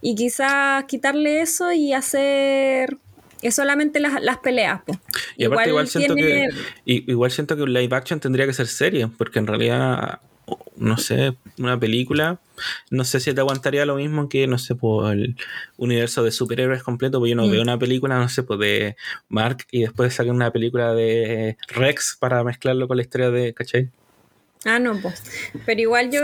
[0.01, 2.97] y quizás quitarle eso y hacer
[3.41, 4.81] es solamente las, las peleas.
[5.37, 6.49] Y aparte igual, siento que
[6.85, 10.19] igual siento que un live action tendría que ser serio, porque en realidad
[10.75, 12.39] no sé, una película,
[12.89, 15.35] no sé si te aguantaría lo mismo que, no sé, por el
[15.77, 17.51] universo de superhéroes completo, porque yo no mm.
[17.51, 18.95] veo una película, no sé, pues de
[19.27, 23.89] Mark y después sacar una película de Rex para mezclarlo con la historia de, ¿cachai?
[24.66, 25.24] Ah, no, pues.
[25.66, 26.22] Pero igual yo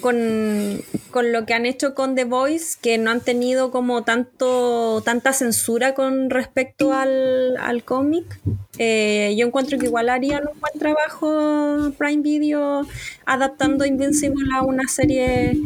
[0.00, 5.32] con, lo que han hecho con The Voice, que no han tenido como tanto tanta
[5.32, 8.40] censura con respecto al, al cómic,
[8.76, 12.86] eh, yo encuentro que igual harían un buen trabajo Prime Video
[13.24, 15.58] adaptando Invincible a una serie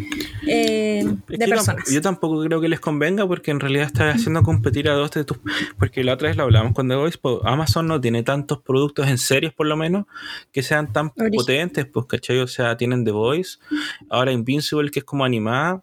[0.47, 1.91] eh, de personas.
[1.91, 5.25] Yo tampoco creo que les convenga porque en realidad está haciendo competir a dos de
[5.25, 5.39] tus...
[5.77, 9.09] Porque la otra vez lo hablamos con The Voice, pues Amazon no tiene tantos productos
[9.09, 10.07] en series por lo menos
[10.53, 12.39] que sean tan potentes, pues ¿cachai?
[12.39, 13.59] O sea, tienen The Voice,
[14.11, 15.83] ahora Invincible que es como animada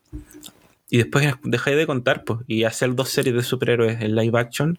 [0.89, 4.75] y después dejáis de contar pues, y hacer dos series de superhéroes en live action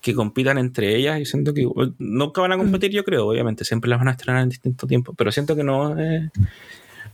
[0.00, 1.66] que compitan entre ellas y siento que
[1.98, 5.14] nunca van a competir yo creo obviamente siempre las van a estrenar en distinto tiempo
[5.14, 6.30] pero siento que no es,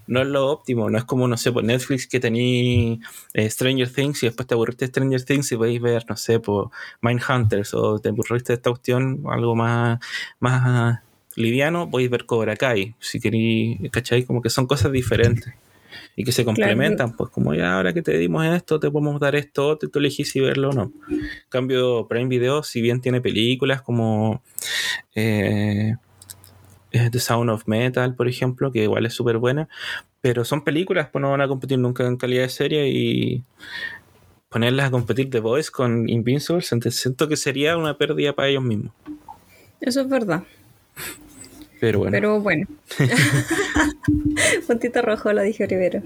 [0.09, 2.99] no es lo óptimo no es como no sé por pues, Netflix que tenía
[3.35, 6.41] eh, Stranger Things y después te aburriste de Stranger Things y podéis ver no sé
[6.41, 10.01] por pues, Mindhunters o te aburriste de esta cuestión algo más
[10.41, 11.01] más
[11.37, 14.25] liviano podéis ver Cobra Kai si queréis ¿cachai?
[14.25, 15.53] como que son cosas diferentes
[16.17, 19.35] y que se complementan, pues como ya ahora que te dimos esto, te podemos dar
[19.35, 20.93] esto, tú elegís si verlo o no.
[21.11, 24.43] En cambio, Prime Video, si bien tiene películas como
[25.15, 25.97] eh,
[26.91, 29.69] The Sound of Metal, por ejemplo, que igual es súper buena,
[30.21, 33.43] pero son películas, pues no van a competir nunca en calidad de serie y
[34.49, 38.93] ponerlas a competir The Voice con Invincible, siento que sería una pérdida para ellos mismos.
[39.81, 40.45] Eso es verdad.
[41.81, 42.13] Pero bueno.
[42.13, 42.67] Pero bueno.
[44.67, 46.03] Puntito rojo lo dije primero.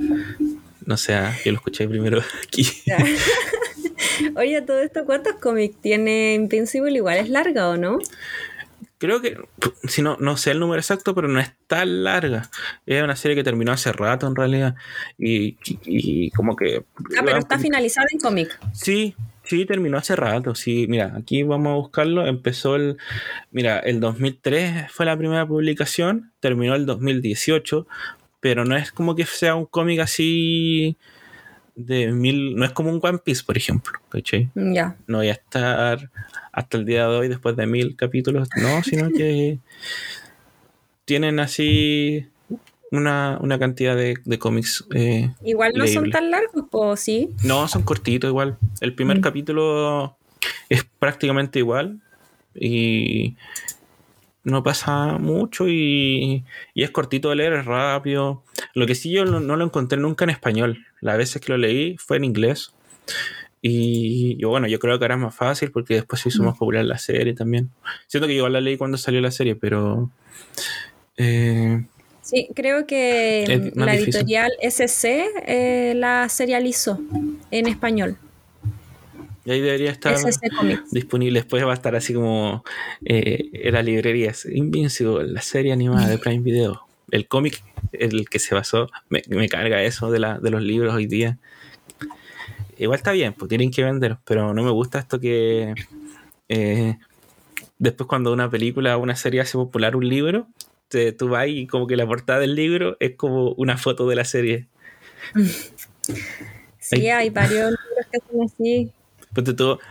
[0.88, 2.66] No sé, ah, yo lo escuché primero aquí.
[4.36, 6.96] Oye, todo esto, ¿cuántos cómics tiene Invincible?
[6.96, 7.98] Igual es larga o no?
[8.96, 9.36] Creo que,
[9.84, 12.50] si no, no sé el número exacto, pero no es tan larga.
[12.84, 14.74] Es una serie que terminó hace rato en realidad.
[15.18, 16.84] Y, como que.
[17.16, 18.58] Ah, pero está finalizada en cómic.
[18.72, 19.14] Sí,
[19.48, 20.54] Sí, terminó hace rato.
[20.54, 22.26] Sí, mira, aquí vamos a buscarlo.
[22.26, 22.98] Empezó el.
[23.50, 27.86] Mira, el 2003 fue la primera publicación, terminó el 2018,
[28.40, 30.98] pero no es como que sea un cómic así
[31.74, 32.56] de mil.
[32.56, 33.98] No es como un One Piece, por ejemplo.
[34.10, 34.50] ¿Cachai?
[34.54, 34.96] Ya.
[35.06, 36.10] No voy a estar
[36.52, 39.60] hasta el día de hoy después de mil capítulos, no, sino que
[41.06, 42.28] tienen así
[42.90, 44.86] una, cantidad de, cómics.
[44.94, 47.30] Eh, igual no son tan largos, ¿o sí?
[47.44, 48.56] No, son cortitos igual.
[48.80, 49.22] El primer mm.
[49.22, 50.16] capítulo
[50.68, 52.00] es prácticamente igual
[52.54, 53.36] y
[54.44, 58.42] no pasa mucho y, es cortito de leer, es rápido.
[58.74, 60.86] Lo que sí yo no, lo encontré nunca en español.
[61.00, 62.72] Las veces que lo leí fue en inglés.
[63.60, 66.58] Y, bueno, yo creo que ahora es más fácil porque después se hizo más mm.
[66.58, 67.70] popular la serie también.
[68.06, 70.10] Siento que igual la leí cuando salió la serie, pero...
[71.16, 71.84] Eh,
[72.28, 77.00] Sí, creo que la editorial SC eh, la serializó
[77.50, 78.18] en español.
[79.46, 80.14] Y ahí debería estar
[80.90, 81.40] disponible.
[81.40, 82.64] Después va a estar así como
[83.02, 84.44] eh, en las librerías.
[84.44, 86.82] Invincible, la serie animada de Prime Video.
[87.10, 91.06] El cómic, el que se basó, me, carga eso de, la, de los libros hoy
[91.06, 91.38] día.
[92.76, 95.72] Igual está bien, pues tienen que vender, pero no me gusta esto que
[96.50, 96.98] eh,
[97.78, 100.46] después cuando una película o una serie hace popular un libro,
[100.88, 104.16] te, tú vas y como que la portada del libro es como una foto de
[104.16, 104.66] la serie.
[106.80, 108.92] Sí, hay varios libros que son así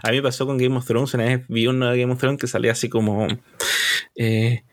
[0.04, 2.40] a mí me pasó con Game of Thrones, una vez vi una Game of Thrones
[2.40, 3.28] que salía así como
[4.16, 4.64] eh,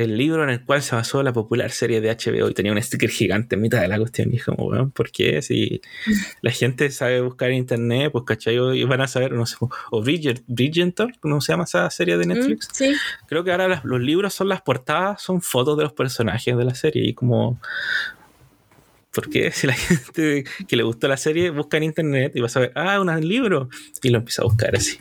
[0.00, 2.82] el libro en el cual se basó la popular serie de HBO y tenía un
[2.82, 4.28] sticker gigante en mitad de la cuestión.
[4.28, 5.42] Y dije, bueno, ¿por qué?
[5.42, 5.80] Si
[6.42, 9.56] la gente sabe buscar en internet, pues cachai, y van a saber, no sé,
[9.90, 12.68] o Bridget, Bridgerton, ¿cómo se llama esa serie de mm, Netflix?
[12.72, 12.94] sí.
[13.26, 16.74] Creo que ahora los libros son las portadas, son fotos de los personajes de la
[16.74, 17.58] serie y como
[19.12, 22.50] porque si la gente que le gustó la serie busca en internet y va a
[22.50, 23.68] saber, ah, un libro,
[24.02, 24.98] y lo empieza a buscar así.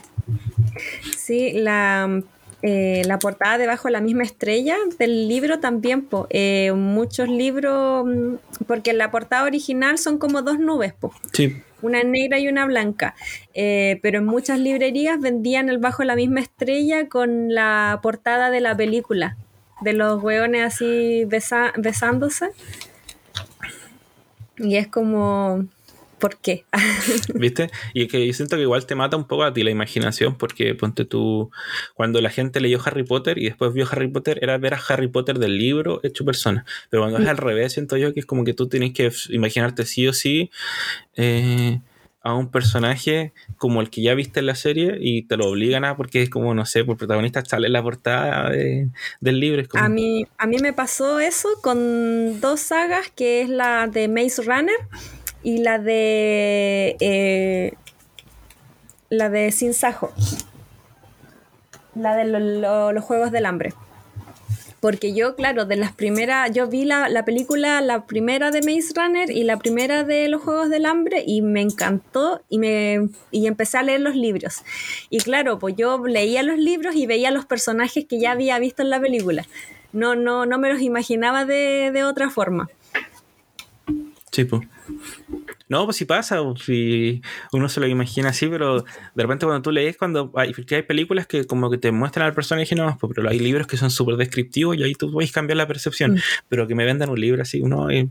[1.15, 2.21] Sí, la,
[2.61, 8.63] eh, la portada debajo de la misma estrella del libro también, eh, muchos libros, mm,
[8.67, 10.93] porque en la portada original son como dos nubes,
[11.31, 11.61] Sí.
[11.81, 13.15] una negra y una blanca,
[13.53, 18.51] eh, pero en muchas librerías vendían el bajo de la misma estrella con la portada
[18.51, 19.37] de la película,
[19.79, 22.49] de los hueones así besándose.
[24.57, 25.65] Y es como,
[26.19, 26.65] ¿por qué?
[27.33, 27.69] ¿Viste?
[27.93, 30.37] Y es que yo siento que igual te mata un poco a ti la imaginación,
[30.37, 31.51] porque ponte tú,
[31.93, 35.07] cuando la gente leyó Harry Potter y después vio Harry Potter, era ver a Harry
[35.07, 36.65] Potter del libro hecho persona.
[36.89, 39.85] Pero cuando es al revés, siento yo que es como que tú tienes que imaginarte
[39.85, 40.51] sí o sí.
[41.15, 41.79] Eh,
[42.21, 45.85] a un personaje como el que ya viste en la serie y te lo obligan
[45.85, 49.63] a, porque es como, no sé, por protagonista sale en la portada del libro.
[49.75, 54.41] a, mí, a mí me pasó eso con dos sagas, que es la de Maze
[54.41, 54.75] Runner
[55.43, 56.97] y la de...
[56.99, 57.73] Eh,
[59.09, 60.11] la de Sin Sajo.
[61.95, 63.73] La de los Juegos del Hambre.
[64.79, 68.93] Porque yo, claro, de las primeras, yo vi la, la, película, la primera de Maze
[68.95, 73.47] Runner y la primera de los Juegos del Hambre y me encantó y, me, y
[73.47, 74.63] empecé a leer los libros.
[75.09, 78.81] Y claro, pues yo leía los libros y veía los personajes que ya había visto
[78.81, 79.45] en la película.
[79.91, 82.69] No, no, no me los imaginaba de, de otra forma.
[84.31, 84.61] Sí, pues.
[85.67, 87.21] No, pues sí pasa, si
[87.51, 91.27] uno se lo imagina así, pero de repente cuando tú lees, cuando hay, hay películas
[91.27, 94.15] que como que te muestran al personaje no, pues, pero hay libros que son súper
[94.15, 96.19] descriptivos y ahí tú puedes cambiar la percepción, mm.
[96.49, 97.89] pero que me vendan un libro así, uno...
[97.89, 98.09] Eh,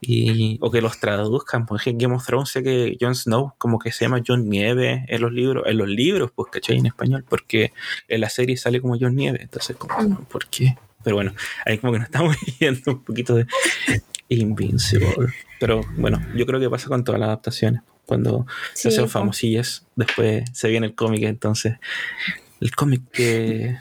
[0.00, 3.80] y, o que los traduzcan, por ejemplo, Game of Thrones sé que Jon Snow como
[3.80, 6.78] que se llama John Nieve en los libros, en los libros, pues, ¿cachai?
[6.78, 7.72] En español, porque
[8.06, 10.26] en la serie sale como John Nieve, entonces, como, mm.
[10.26, 10.76] ¿por qué?
[11.02, 11.32] Pero bueno,
[11.64, 13.46] ahí como que nos estamos viendo un poquito de
[14.28, 15.32] Invincible.
[15.58, 17.82] Pero bueno, yo creo que pasa con todas las adaptaciones.
[18.06, 21.76] Cuando se hacen famosillas, después se viene el cómic, entonces
[22.60, 23.76] el cómic que...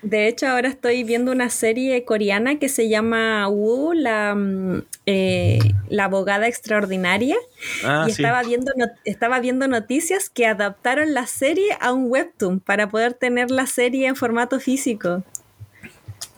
[0.00, 5.58] De hecho, ahora estoy viendo una serie coreana que se llama Wu, la, mm, eh,
[5.88, 7.36] la abogada extraordinaria.
[7.84, 8.72] Ah, y estaba, viendo
[9.04, 14.06] estaba viendo noticias que adaptaron la serie a un webtoon para poder tener la serie
[14.06, 15.24] en formato físico.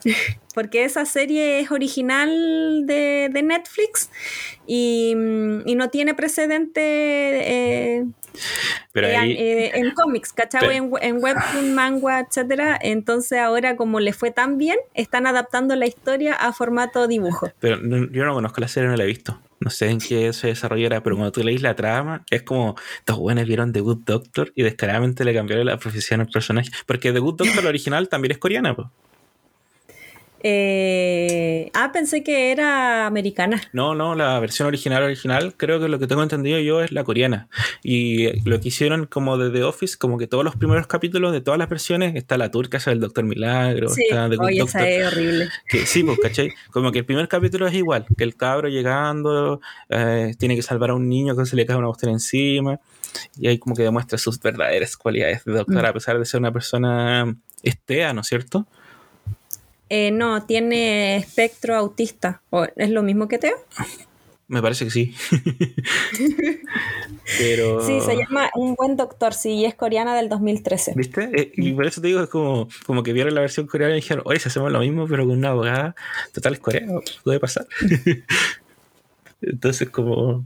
[0.55, 4.11] porque esa serie es original de, Netflix
[4.67, 8.07] y, no tiene precedente eh,
[8.95, 10.77] eh, en cómics, ¿cachai?
[10.77, 12.79] En, en webtoon, manga, etcétera.
[12.81, 17.51] Entonces ahora como le fue tan bien, están adaptando la historia a formato dibujo.
[17.61, 17.79] Pero
[18.11, 19.41] yo no conozco la serie, no la he visto.
[19.61, 23.19] No sé en qué se desarrollará, pero cuando tú leís la trama, es como estos
[23.19, 26.71] buenos vieron The Good Doctor y descaradamente le cambiaron la profesión al personaje.
[26.87, 28.89] Porque The Good Doctor, original, también es coreana, pues.
[30.43, 33.61] Eh, ah, pensé que era americana.
[33.73, 37.05] No, no, la versión original original, creo que lo que tengo entendido yo es la
[37.05, 37.49] coreana.
[37.83, 41.41] Y lo que hicieron como de The Office, como que todos los primeros capítulos de
[41.41, 45.07] todas las versiones, está la turca, esa del Doctor Milagro, está The Oye, esa es
[45.13, 45.49] horrible.
[45.69, 46.53] Que, sí, pues, ¿cachai?
[46.71, 50.91] Como que el primer capítulo es igual, que el cabro llegando, eh, tiene que salvar
[50.91, 52.81] a un niño que se le cae una botella encima,
[53.39, 55.87] y ahí como que demuestra sus verdaderas cualidades de doctor, mm.
[55.87, 58.67] a pesar de ser una persona estea, ¿no es cierto?
[59.91, 62.41] Eh, no, tiene espectro autista.
[62.77, 63.57] ¿Es lo mismo que Teo?
[64.47, 65.15] Me parece que sí.
[67.39, 67.85] Pero...
[67.85, 70.95] Sí, se llama Un buen doctor, sí, es coreana del 2013.
[70.97, 71.31] ¿Viste?
[71.35, 73.97] Eh, y por eso te digo, es como, como que vieron la versión coreana y
[73.97, 75.97] dijeron, oye, si hacemos lo mismo, pero con una abogada,
[76.33, 77.67] total es coreano, puede pasar.
[79.43, 80.45] Entonces, como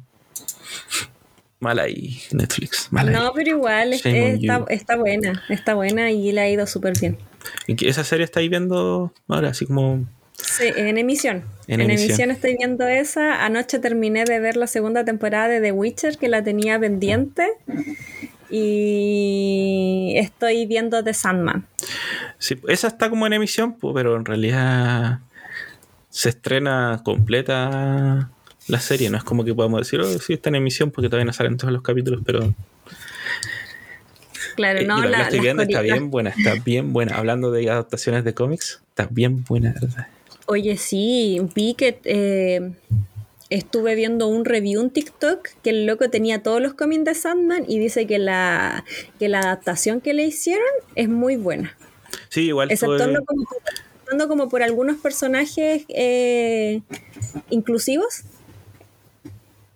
[1.60, 2.88] mal ahí Netflix.
[2.90, 7.18] no, pero igual está, está, buena, está buena y le ha ido súper bien.
[7.66, 11.44] ¿Y esa serie estáis viendo ahora, así como Sí, en emisión.
[11.68, 12.30] En, emisión.
[12.30, 13.44] estoy viendo esa.
[13.44, 17.48] Anoche terminé de ver la segunda temporada de The Witcher, que la tenía pendiente.
[18.50, 21.66] Y estoy viendo The Sandman.
[22.38, 25.20] Sí, esa está como en emisión, pero en realidad
[26.10, 28.30] se estrena completa
[28.68, 29.10] la serie.
[29.10, 31.56] No es como que podamos decir, oh, sí, está en emisión porque todavía no salen
[31.56, 32.54] todos los capítulos, pero.
[34.56, 37.16] Claro, eh, no, la, estoy viendo, está bien buena, está bien buena.
[37.16, 40.06] Hablando de adaptaciones de cómics, está bien buena, ¿verdad?
[40.46, 42.72] Oye, sí, vi que eh,
[43.50, 47.64] estuve viendo un review en TikTok que el loco tenía todos los cómics de Sandman
[47.66, 48.84] y dice que la,
[49.18, 51.76] que la adaptación que le hicieron es muy buena.
[52.28, 56.82] Sí, igual Exceptuando como, como por algunos personajes eh,
[57.50, 58.24] inclusivos.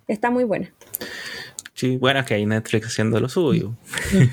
[0.09, 0.69] Está muy buena.
[1.75, 3.73] Sí, bueno, es que hay Netflix haciendo lo suyo.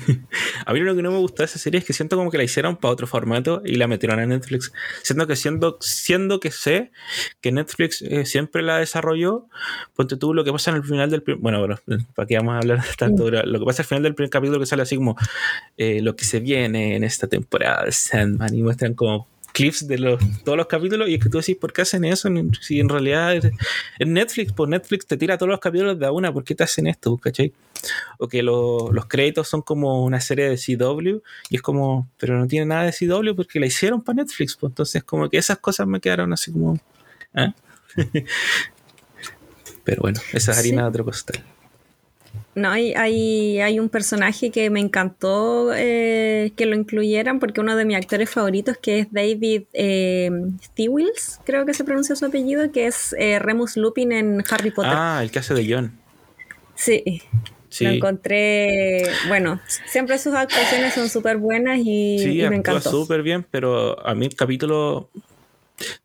[0.65, 2.37] a mí lo que no me gustó de esa serie es que siento como que
[2.37, 4.73] la hicieron para otro formato y la metieron a Netflix.
[5.01, 6.91] Siento que siendo, siendo que sé
[7.39, 9.47] que Netflix eh, siempre la desarrolló,
[9.95, 11.77] ponte tú lo que pasa en el final del bueno, bueno,
[12.15, 14.65] para qué vamos a hablar tanto, lo que pasa al final del primer capítulo que
[14.65, 15.15] sale así como
[15.77, 19.25] eh, lo que se viene en esta temporada de Sandman y muestran como
[19.57, 22.29] clips de los, todos los capítulos y es que tú decís, ¿por qué hacen eso?
[22.61, 23.51] Si en realidad es,
[23.99, 26.85] Netflix, pues Netflix te tira todos los capítulos de a una, ¿por qué te hacen
[26.85, 27.17] esto?
[27.17, 27.51] ¿Cachai?
[28.19, 32.45] O que los créditos son como una serie de CW y es como, pero no
[32.45, 35.87] tiene nada de CW porque la hicieron para Netflix, pues entonces como que esas cosas
[35.87, 36.79] me quedaron así como...
[37.33, 37.51] ¿eh?
[39.83, 41.43] pero bueno, esa es harina de otro costal.
[42.57, 47.75] No, hay, hay, hay, un personaje que me encantó eh, que lo incluyeran porque uno
[47.75, 50.31] de mis actores favoritos, que es David eh,
[51.45, 54.91] creo que se pronuncia su apellido, que es eh, Remus Lupin en Harry Potter.
[54.91, 55.99] Ah, el que hace de John.
[56.73, 57.21] Sí.
[57.79, 62.89] Lo encontré, bueno, siempre sus actuaciones son súper buenas y, sí, y me encantó.
[62.89, 65.11] súper bien, pero a mí el capítulo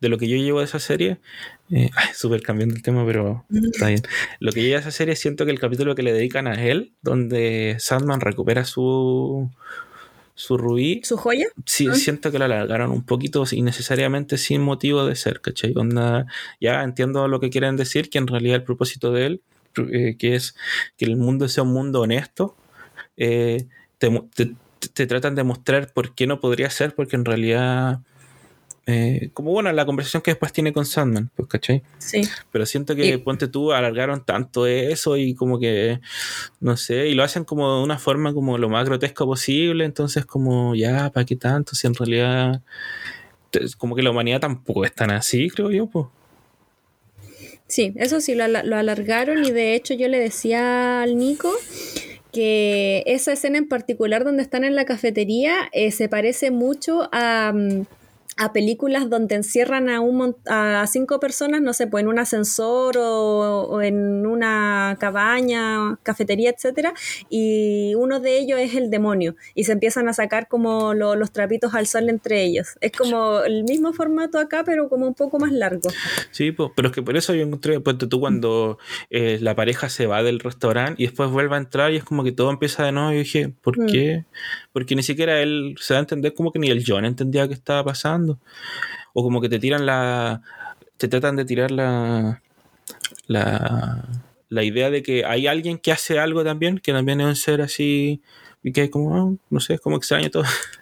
[0.00, 1.16] de lo que yo llevo de esa serie,
[1.72, 4.02] eh, súper cambiando el tema, pero está bien.
[4.40, 6.92] Lo que yo de esa serie siento que el capítulo que le dedican a él,
[7.02, 9.50] donde Sandman recupera su
[10.34, 11.00] su rubí.
[11.04, 11.46] ¿Su joya?
[11.66, 11.94] Sí, ah.
[11.94, 15.74] siento que lo alargaron un poquito innecesariamente sin motivo de ser, ¿cachai?
[16.60, 19.42] ya entiendo lo que quieren decir, que en realidad el propósito de él,
[19.92, 20.54] eh, que es
[20.96, 22.56] que el mundo sea un mundo honesto,
[23.16, 23.66] eh,
[23.98, 28.00] te, tratan de mostrar por qué no podría ser, porque en realidad
[28.86, 31.82] eh, como bueno, la conversación que después tiene con Sandman, pues, ¿cachai?
[31.98, 32.22] Sí.
[32.50, 36.00] Pero siento que, ponte tú, alargaron tanto eso y como que,
[36.60, 40.26] no sé, y lo hacen como de una forma como lo más grotesco posible, entonces
[40.26, 41.76] como, ya, ¿para qué tanto?
[41.76, 42.60] Si en realidad,
[43.78, 46.06] como que la humanidad tampoco es tan así, creo yo, pues.
[47.68, 51.50] Sí, eso sí, lo, alargaron y de hecho yo le decía al Nico
[52.30, 57.52] que esa escena en particular donde están en la cafetería eh, se parece mucho a...
[57.54, 57.86] Mm,
[58.36, 62.96] a películas donde encierran a, un, a cinco personas, no sé, pues en un ascensor
[62.98, 66.94] o, en una cabaña, cafetería, etcétera,
[67.28, 71.74] y uno de ellos es el demonio, y se empiezan a sacar como los trapitos
[71.74, 72.76] al sol entre ellos.
[72.80, 75.90] Es como el mismo formato acá, pero como un poco más largo.
[76.30, 78.78] Sí, pues, pero es que por eso yo encontré, pues tú cuando
[79.10, 82.24] eh, la pareja se va del restaurante y después vuelve a entrar y es como
[82.24, 83.86] que todo empieza de nuevo, y dije, ¿por mm.
[83.86, 84.24] qué?
[84.72, 87.54] Porque ni siquiera él se da a entender como que ni el John entendía qué
[87.54, 88.21] estaba pasando.
[89.14, 90.42] O como que te tiran la.
[90.96, 92.42] Te tratan de tirar la.
[93.26, 94.04] La,
[94.48, 97.62] la idea de que hay alguien que hace algo también, que también es un ser
[97.62, 98.20] así,
[98.62, 100.44] y que es como, ah, no sé, es como extraño todo.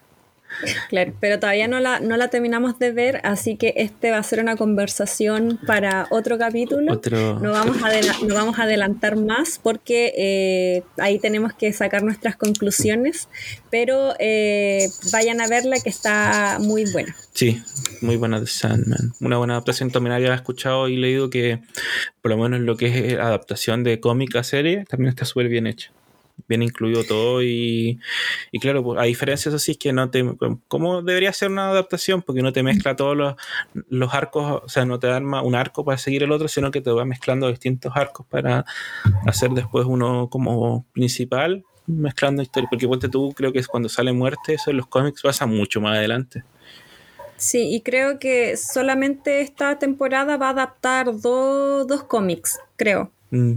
[0.88, 4.22] Claro, pero todavía no la, no la terminamos de ver, así que este va a
[4.22, 7.00] ser una conversación para otro capítulo.
[7.40, 7.90] No, vamos a
[8.24, 13.28] no vamos a adelantar más porque eh, ahí tenemos que sacar nuestras conclusiones,
[13.70, 17.14] pero eh, vayan a verla que está muy buena.
[17.32, 17.62] Sí,
[18.00, 19.14] muy buena de Sandman.
[19.20, 19.90] Una buena adaptación.
[19.90, 21.60] También había escuchado y leído que
[22.22, 25.66] por lo menos lo que es adaptación de cómic a serie también está súper bien
[25.66, 25.92] hecha
[26.48, 27.98] bien incluido todo y,
[28.52, 30.24] y claro, pues, a diferencia así es que no te,
[30.68, 32.22] ¿cómo debería ser una adaptación?
[32.22, 33.34] Porque no te mezcla todos los,
[33.88, 36.80] los arcos, o sea, no te da un arco para seguir el otro, sino que
[36.80, 38.64] te va mezclando distintos arcos para
[39.26, 44.12] hacer después uno como principal, mezclando historias, porque ponte tú, creo que es cuando sale
[44.12, 46.44] muerte, eso en los cómics pasa mucho más adelante.
[47.36, 53.10] Sí, y creo que solamente esta temporada va a adaptar dos cómics, creo.
[53.30, 53.54] Mm.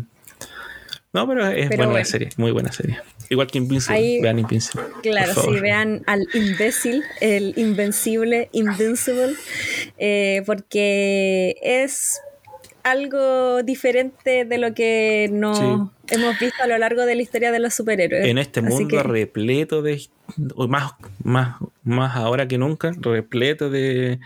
[1.14, 3.00] No, pero es buena serie, muy buena serie.
[3.30, 4.88] Igual que Invincible, vean Invincible.
[5.04, 9.36] Claro, sí, vean al imbécil, el invencible, Invincible,
[10.00, 12.20] eh, porque es
[12.82, 17.60] algo diferente de lo que no hemos visto a lo largo de la historia de
[17.60, 18.26] los superhéroes.
[18.26, 20.02] En este mundo repleto de
[20.68, 20.94] más,
[21.24, 24.20] más, más ahora que nunca, repleto de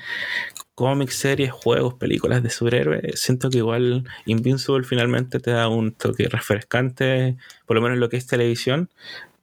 [0.78, 6.30] cómics, series, juegos, películas de superhéroes, siento que igual Invincible finalmente te da un toque
[6.30, 8.88] refrescante, por lo menos en lo que es televisión,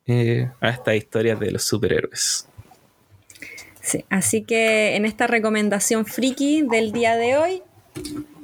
[0.06, 2.46] eh, a estas historias de los superhéroes.
[3.80, 7.62] Sí, así que en esta recomendación friki del día de hoy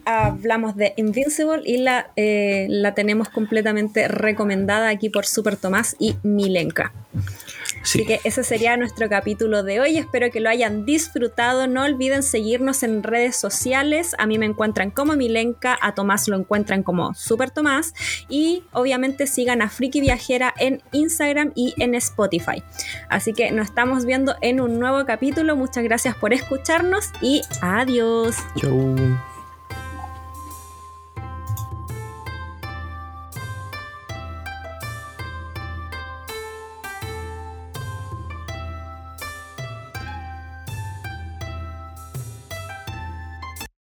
[0.04, 6.16] hablamos de Invincible y la, eh, la tenemos completamente recomendada aquí por Super Tomás y
[6.24, 6.92] Milenka.
[7.82, 9.96] Así que ese sería nuestro capítulo de hoy.
[9.96, 11.66] Espero que lo hayan disfrutado.
[11.66, 14.14] No olviden seguirnos en redes sociales.
[14.18, 17.94] A mí me encuentran como Milenka, a Tomás lo encuentran como Super Tomás.
[18.28, 22.62] Y obviamente sigan a Friki Viajera en Instagram y en Spotify.
[23.08, 25.56] Así que nos estamos viendo en un nuevo capítulo.
[25.56, 28.36] Muchas gracias por escucharnos y adiós.
[28.56, 29.29] Chau.